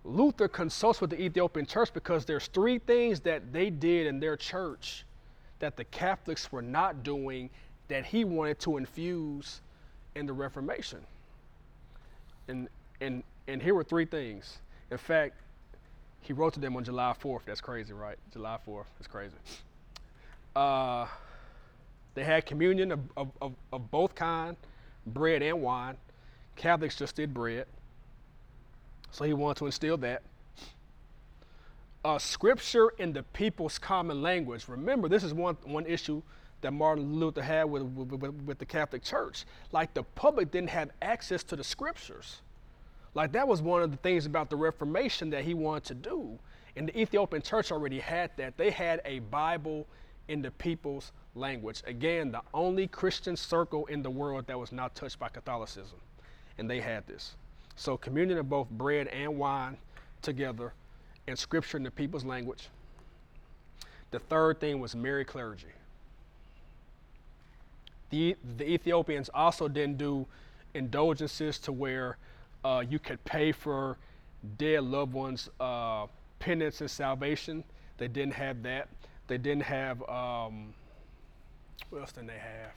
[0.03, 4.35] Luther consults with the Ethiopian church because there's three things that they did in their
[4.35, 5.05] church
[5.59, 7.49] that the Catholics were not doing
[7.87, 9.61] that he wanted to infuse
[10.15, 10.99] in the Reformation.
[12.47, 12.67] And
[12.99, 14.59] and and here were three things.
[14.93, 15.35] In fact,
[16.21, 17.41] he wrote to them on July 4th.
[17.45, 18.17] That's crazy, right?
[18.31, 18.85] July 4th.
[18.97, 19.35] That's crazy.
[20.55, 21.07] Uh,
[22.13, 24.55] they had communion of, of, of, of both kind,
[25.07, 25.97] bread and wine.
[26.55, 27.65] Catholics just did bread.
[29.11, 30.21] So he wanted to instill that.
[32.05, 34.67] Uh, scripture in the people's common language.
[34.67, 36.21] Remember, this is one, one issue
[36.61, 39.45] that Martin Luther had with, with, with, the Catholic Church.
[39.71, 42.41] Like the public didn't have access to the scriptures.
[43.13, 46.39] Like that was one of the things about the Reformation that he wanted to do.
[46.75, 48.57] And the Ethiopian church already had that.
[48.57, 49.85] They had a Bible
[50.27, 51.83] in the people's language.
[51.85, 55.99] Again, the only Christian circle in the world that was not touched by Catholicism.
[56.57, 57.35] And they had this.
[57.75, 59.77] So communion of both bread and wine
[60.21, 60.73] together
[61.27, 62.69] and scripture in the people's language.
[64.11, 65.67] The third thing was married clergy.
[68.09, 70.27] The, the Ethiopians also didn't do
[70.75, 72.17] indulgences to where
[72.63, 73.97] uh, you could pay for
[74.57, 76.07] dead loved ones' uh,
[76.39, 77.63] penance and salvation.
[77.97, 78.89] They didn't have that.
[79.27, 80.73] They didn't have, um,
[81.89, 82.71] what else did they have?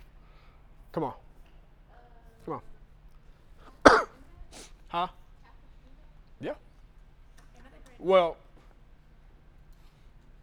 [0.93, 1.14] Come on.
[2.45, 2.61] Come
[3.84, 4.07] on.
[4.89, 5.09] huh?
[6.41, 6.55] Yeah.
[7.99, 8.37] Well,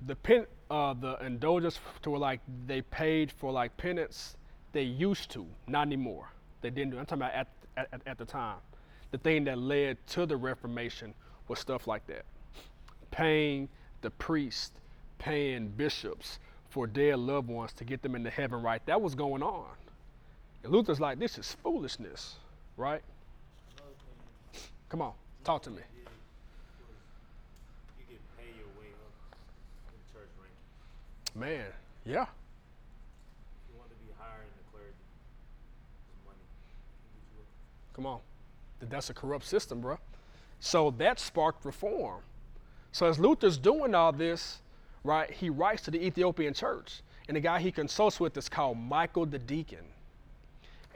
[0.06, 4.36] the pen, uh, the indulgence to like they paid for like penance,
[4.74, 6.30] they used to, not anymore.
[6.62, 7.00] They didn't do.
[7.00, 8.58] I'm talking about at, at, at the time.
[9.14, 11.14] The thing that led to the Reformation
[11.48, 12.26] was stuff like that,
[13.12, 13.70] paying
[14.02, 14.74] the priest,
[15.20, 16.40] paying bishops
[16.72, 18.64] for dead loved ones to get them into heaven.
[18.64, 19.68] Right, that was going on.
[20.64, 22.38] And Luther's like, this is foolishness,
[22.76, 23.04] right?
[24.90, 25.84] Come on, talk to me.
[28.00, 29.14] You can pay your way up
[29.94, 31.40] in church ranking.
[31.40, 31.72] Man,
[32.04, 32.24] yeah.
[32.24, 32.30] If
[33.70, 35.06] you want to be higher in the clergy,
[36.10, 37.48] the money can get you up.
[37.94, 38.20] Come on.
[38.90, 39.98] That's a corrupt system, bro.
[40.60, 42.22] So that sparked reform.
[42.92, 44.62] So as Luther's doing all this,
[45.04, 47.02] right, he writes to the Ethiopian church.
[47.28, 49.86] And the guy he consults with is called Michael the Deacon.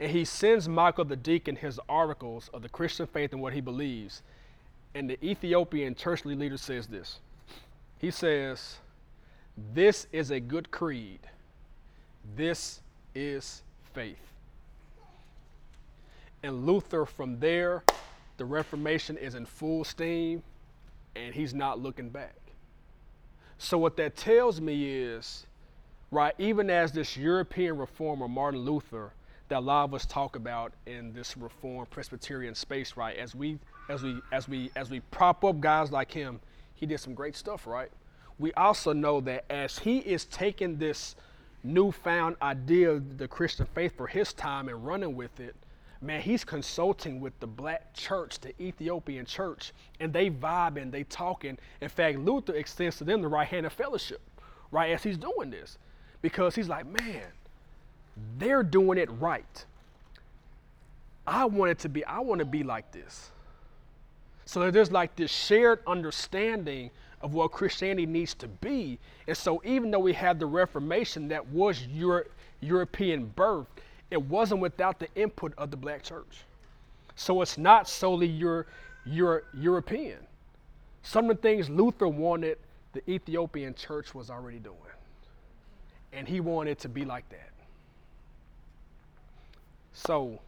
[0.00, 3.60] And he sends Michael the Deacon his articles of the Christian faith and what he
[3.60, 4.22] believes.
[4.94, 7.18] And the Ethiopian churchly leader says this.
[7.98, 8.76] He says,
[9.74, 11.20] This is a good creed.
[12.36, 12.80] This
[13.14, 13.62] is
[13.92, 14.27] faith.
[16.42, 17.82] And Luther, from there,
[18.36, 20.42] the Reformation is in full steam
[21.16, 22.36] and he's not looking back.
[23.58, 25.46] So, what that tells me is,
[26.12, 29.12] right, even as this European reformer, Martin Luther,
[29.48, 33.58] that a lot of us talk about in this reformed Presbyterian space, right, as we
[33.88, 36.38] as we as we as we prop up guys like him,
[36.74, 37.90] he did some great stuff, right?
[38.38, 41.16] We also know that as he is taking this
[41.64, 45.56] newfound idea of the Christian faith for his time and running with it,
[46.00, 51.58] man, he's consulting with the black church, the Ethiopian church, and they vibing, they talking.
[51.80, 54.20] In fact, Luther extends to them the right hand of fellowship,
[54.70, 55.78] right, as he's doing this.
[56.22, 57.26] Because he's like, man,
[58.38, 59.64] they're doing it right.
[61.26, 63.30] I want it to be, I want to be like this.
[64.44, 66.90] So there's like this shared understanding
[67.20, 68.98] of what Christianity needs to be.
[69.26, 72.24] And so even though we have the Reformation that was Euro-
[72.60, 73.66] European birth,
[74.10, 76.44] it wasn't without the input of the black church.
[77.14, 78.66] So it's not solely your,
[79.04, 80.18] your European.
[81.02, 82.58] Some of the things Luther wanted,
[82.92, 84.76] the Ethiopian church was already doing.
[86.12, 87.50] And he wanted to be like that.
[89.92, 90.38] So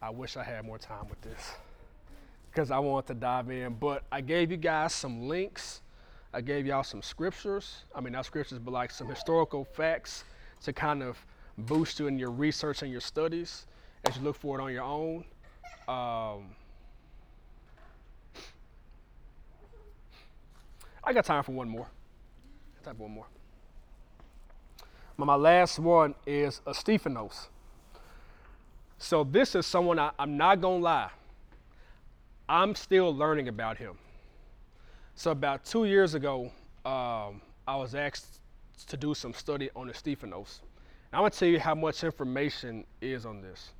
[0.00, 1.52] I wish I had more time with this
[2.50, 3.74] because I want to dive in.
[3.74, 5.80] But I gave you guys some links.
[6.34, 7.84] I gave y'all some scriptures.
[7.94, 10.24] I mean, not scriptures, but like some historical facts
[10.62, 11.16] to kind of
[11.66, 13.66] boost you in your research and your studies
[14.04, 15.24] as you look for it on your own.
[15.88, 16.54] Um,
[21.04, 21.88] I got time for one more.
[22.84, 23.26] Time for one more.
[25.16, 27.48] My last one is a Stephanos.
[28.98, 31.10] So this is someone I, I'm not gonna lie.
[32.48, 33.98] I'm still learning about him.
[35.14, 36.50] So about two years ago,
[36.84, 38.40] um, I was asked
[38.88, 40.60] to do some study on the Stephanos.
[41.12, 43.70] I'm gonna tell you how much information is on this.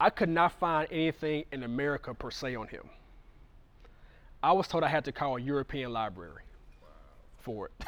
[0.00, 2.88] I could not find anything in America per se on him.
[4.42, 6.44] I was told I had to call a European library
[7.38, 7.84] for it.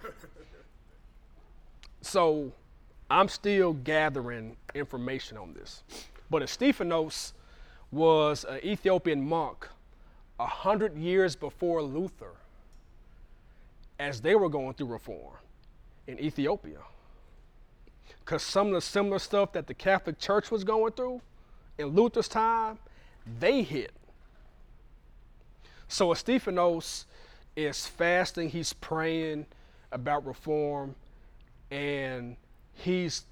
[2.00, 2.52] so
[3.10, 5.82] I'm still gathering information on this.
[6.30, 7.32] But Stephanos
[7.90, 9.66] was an Ethiopian monk
[10.38, 12.34] a hundred years before Luther,
[13.98, 15.34] as they were going through reform
[16.06, 16.78] in Ethiopia.
[18.30, 21.20] Because some of the similar stuff that the Catholic Church was going through
[21.78, 22.78] in Luther's time,
[23.40, 23.90] they hit.
[25.88, 27.06] So Stephanos
[27.56, 29.46] is fasting, he's praying
[29.90, 30.94] about reform,
[31.72, 32.36] and
[32.72, 33.24] he's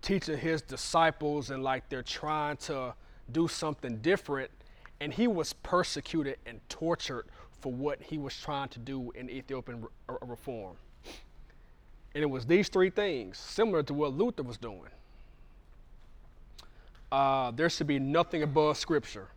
[0.00, 2.94] teaching his disciples, and like they're trying to
[3.32, 4.52] do something different.
[5.00, 7.24] And he was persecuted and tortured
[7.58, 10.76] for what he was trying to do in Ethiopian re- uh, reform.
[12.16, 14.88] And it was these three things, similar to what Luther was doing.
[17.12, 19.28] Uh, there should be nothing above Scripture,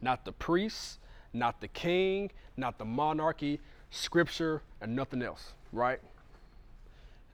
[0.00, 0.98] not the priests,
[1.34, 3.60] not the king, not the monarchy,
[3.90, 6.00] Scripture, and nothing else, right?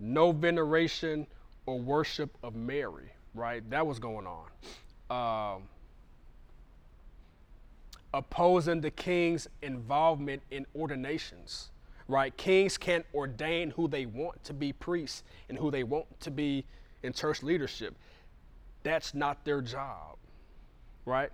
[0.01, 1.29] No veneration
[1.66, 3.62] or worship of Mary, right?
[3.70, 5.57] That was going on.
[5.57, 5.62] Um,
[8.12, 11.70] opposing the king's involvement in ordinations,
[12.09, 12.35] right?
[12.37, 16.65] Kings can't ordain who they want to be priests and who they want to be
[17.03, 17.95] in church leadership.
[18.83, 20.17] That's not their job,
[21.05, 21.31] right?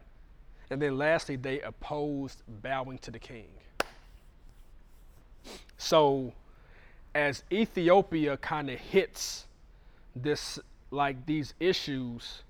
[0.71, 3.49] And then lastly, they opposed bowing to the king.
[5.79, 6.33] So,
[7.15, 9.47] as Ethiopia kind of hits
[10.17, 10.59] this,
[10.91, 12.43] like these issues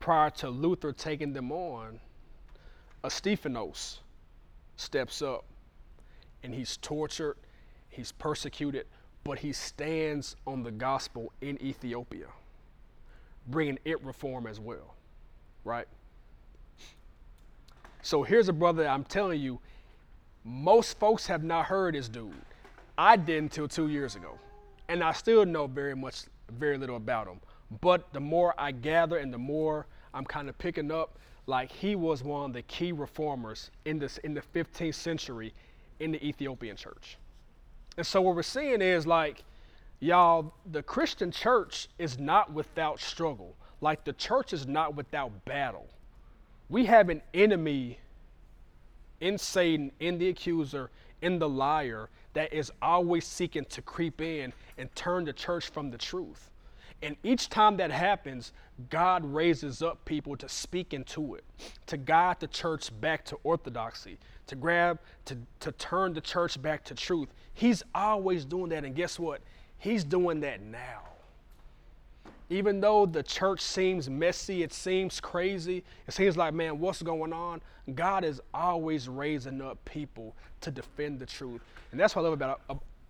[0.00, 2.00] prior to Luther taking them on,
[3.04, 4.00] a Stephanos
[4.76, 5.44] steps up
[6.42, 7.36] and he's tortured,
[7.96, 8.86] he's persecuted,
[9.24, 12.26] but he stands on the gospel in Ethiopia,
[13.48, 14.94] bringing it reform as well,
[15.64, 15.88] right?
[18.02, 19.58] So here's a brother I'm telling you,
[20.44, 22.32] most folks have not heard this dude.
[22.96, 24.38] I didn't until two years ago,
[24.88, 27.40] and I still know very much, very little about him.
[27.80, 31.96] But the more I gather and the more I'm kind of picking up, like he
[31.96, 35.52] was one of the key reformers in this in the 15th century
[35.98, 37.18] in the Ethiopian church.
[37.96, 39.44] And so what we're seeing is like,
[40.00, 43.56] y'all, the Christian church is not without struggle.
[43.80, 45.86] Like the church is not without battle,
[46.68, 47.98] We have an enemy
[49.20, 50.90] in Satan, in the accuser,
[51.22, 55.90] in the liar that is always seeking to creep in and turn the church from
[55.90, 56.50] the truth.
[57.02, 58.52] And each time that happens,
[58.90, 61.44] God raises up people to speak into it,
[61.86, 66.84] to guide the church back to orthodoxy, to grab, to, to turn the church back
[66.84, 67.28] to truth.
[67.56, 68.84] He's always doing that.
[68.84, 69.40] And guess what?
[69.78, 71.00] He's doing that now.
[72.50, 77.32] Even though the church seems messy, it seems crazy, it seems like, man, what's going
[77.32, 77.62] on?
[77.94, 81.62] God is always raising up people to defend the truth.
[81.92, 82.60] And that's what I love about,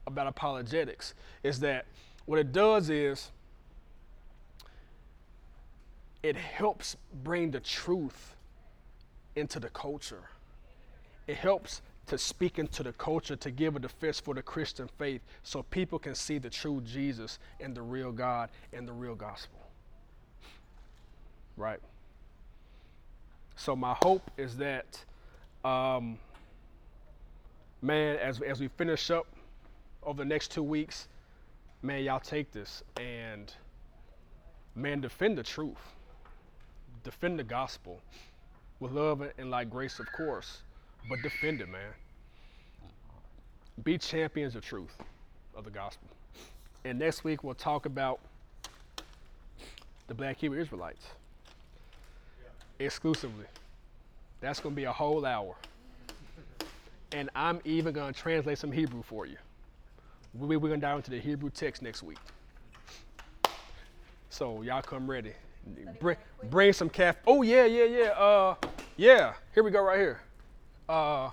[0.07, 1.87] about apologetics, is that
[2.25, 3.33] what it does is
[6.23, 8.37] it helps bring the truth
[9.35, 10.23] into the culture.
[11.27, 15.21] It helps to speak into the culture to give a defense for the Christian faith
[15.43, 19.59] so people can see the true Jesus and the real God and the real gospel.
[21.57, 21.81] Right?
[23.57, 25.05] So, my hope is that,
[25.65, 26.19] um,
[27.83, 29.27] man, as, as we finish up
[30.03, 31.09] over the next two weeks,
[31.83, 33.53] man, y'all take this and,
[34.75, 35.95] man, defend the truth,
[37.03, 38.01] defend the gospel
[38.79, 40.61] with love and like grace, of course
[41.09, 41.93] but defend it, man.
[43.83, 44.97] Be champions of truth,
[45.55, 46.09] of the gospel.
[46.85, 48.21] And next week we'll talk about
[50.07, 51.07] the Black Hebrew Israelites
[52.79, 53.47] exclusively.
[54.41, 55.55] That's going to be a whole hour.
[57.13, 59.37] And I'm even going to translate some Hebrew for you.
[60.35, 62.19] We're going to dive into the Hebrew text next week.
[64.29, 65.33] So y'all come ready.
[65.99, 66.17] Bring,
[66.51, 67.17] bring some calf.
[67.27, 68.09] Oh yeah, yeah, yeah.
[68.11, 68.55] Uh,
[68.97, 69.35] yeah.
[69.55, 70.21] Here we go, right here.
[70.89, 71.31] Uh,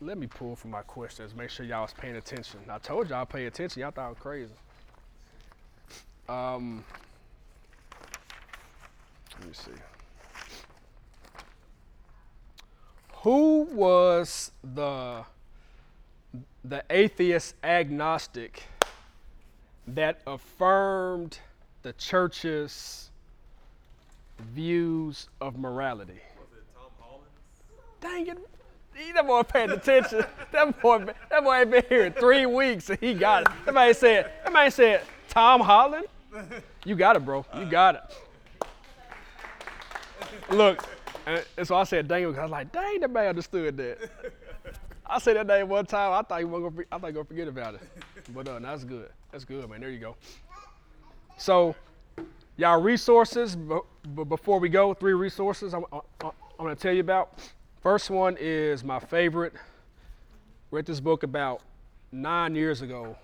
[0.00, 1.34] let me pull from my questions.
[1.34, 2.60] Make sure y'all was paying attention.
[2.68, 3.82] I told y'all pay attention.
[3.82, 4.52] Y'all thought I was crazy.
[6.28, 6.84] Um,
[9.38, 9.70] let me see.
[13.22, 15.24] Who was the
[16.64, 18.64] the atheist agnostic
[19.86, 21.38] that affirmed
[21.82, 23.10] the church's
[24.38, 26.20] views of morality.
[26.38, 27.30] Was it Tom Holland?
[28.00, 28.38] Dang it.
[28.94, 30.24] He, that boy paying attention.
[30.52, 33.48] that boy, that boy ain't been here in three weeks and he got it.
[33.64, 36.06] Somebody said, somebody said, Tom Holland?
[36.84, 37.44] You got it, bro.
[37.56, 38.02] You got it.
[40.50, 40.84] Look,
[41.26, 44.10] and so I said, dang, it, because I was like, dang, that man understood that.
[45.06, 46.12] I said that name one time.
[46.12, 47.80] I thought he wasn't gonna, I thought he gonna forget about it.
[48.34, 49.10] But uh, that's good.
[49.32, 49.80] That's good, man.
[49.80, 50.16] There you go.
[51.36, 51.74] So
[52.56, 57.00] Y'all resources, but before we go, three resources I'm, I'm, I'm going to tell you
[57.00, 57.40] about.
[57.82, 59.54] First one is my favorite.
[60.70, 61.62] Read this book about
[62.12, 63.16] nine years ago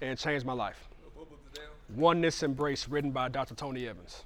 [0.00, 0.88] and changed my life.
[1.94, 3.54] Oneness Embraced, written by Dr.
[3.54, 4.24] Tony Evans.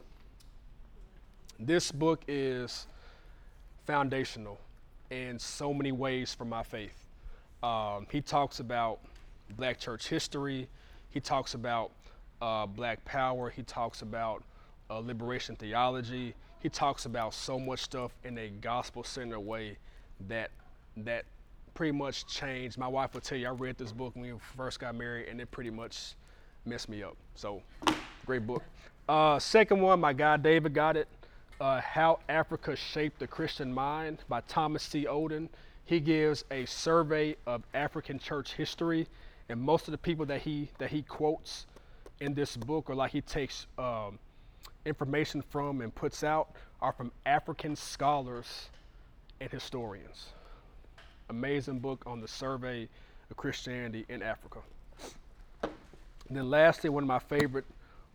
[1.59, 2.87] This book is
[3.87, 4.61] foundational
[5.11, 7.05] in so many ways for my faith.
[7.65, 9.01] Um, he talks about
[9.57, 10.69] black church history.
[11.11, 11.91] He talks about
[12.41, 13.51] uh, Black Power.
[13.51, 14.43] He talks about
[14.91, 16.35] uh, liberation theology.
[16.61, 19.77] He talks about so much stuff in a gospel-centered way
[20.29, 20.51] that
[20.99, 21.25] that
[21.75, 22.79] pretty much changed.
[22.79, 25.41] My wife will tell you I read this book when we first got married, and
[25.41, 26.15] it pretty much
[26.65, 27.17] messed me up.
[27.35, 27.63] So,
[28.25, 28.63] great book.
[29.09, 31.07] Uh, second one, my guy David got it.
[31.61, 35.07] Uh, How Africa Shaped the Christian Mind by Thomas C.
[35.07, 35.49] Oden.
[35.85, 39.07] He gives a survey of African church history,
[39.49, 41.67] and most of the people that he that he quotes
[42.21, 44.19] in this book, or like he takes um,
[44.85, 48.71] information from and puts out, are from African scholars
[49.41, 50.27] and historians.
[51.29, 52.89] Amazing book on the survey
[53.31, 54.61] of Christianity in Africa.
[55.63, 57.65] And then, lastly, one of my favorite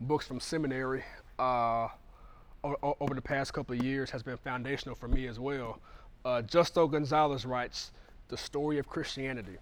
[0.00, 1.04] books from seminary
[1.38, 1.88] uh,
[3.00, 5.78] over the past couple of years has been foundational for me as well.
[6.24, 7.92] Uh, Justo Gonzalez writes
[8.28, 9.56] The Story of Christianity,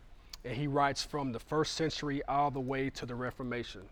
[0.44, 3.82] and he writes from the first century all the way to the Reformation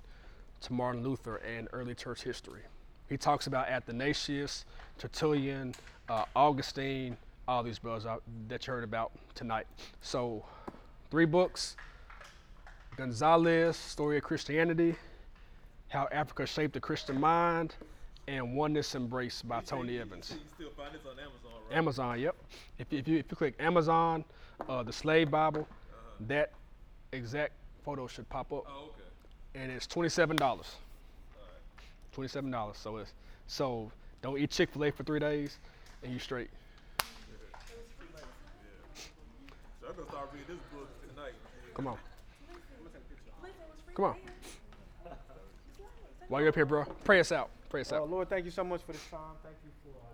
[0.62, 2.62] to Martin Luther and early church history.
[3.08, 4.64] He talks about Athanasius,
[4.98, 5.74] Tertullian,
[6.08, 7.16] uh, Augustine,
[7.46, 8.06] all these brothers
[8.48, 9.66] that you heard about tonight.
[10.02, 10.44] So,
[11.10, 11.76] three books
[12.96, 14.94] Gonzalez, Story of Christianity,
[15.88, 17.74] How Africa Shaped the Christian Mind,
[18.26, 20.34] and Oneness Embraced by Tony Evans.
[20.34, 21.78] You still find this on Amazon, right?
[21.78, 22.36] Amazon, yep.
[22.78, 24.24] If, if, you, if you click Amazon,
[24.68, 26.24] uh, the Slave Bible, uh-huh.
[26.26, 26.52] that
[27.12, 27.52] exact
[27.84, 28.64] photo should pop up.
[28.68, 28.97] Oh, okay
[29.60, 30.76] and it's twenty-seven dollars.
[32.12, 32.76] Twenty-seven dollars.
[32.76, 33.12] So it's
[33.46, 33.90] so
[34.22, 35.58] don't eat Chick Fil A for three days,
[36.02, 36.50] and you straight.
[39.80, 41.34] So I'm gonna start reading this book tonight.
[41.74, 41.98] Come on.
[43.94, 44.16] Come on.
[46.28, 47.50] While you're up here, bro, pray us out.
[47.70, 48.10] Pray us Uh, out.
[48.10, 49.34] Lord, thank you so much for this time.
[49.42, 50.07] Thank you for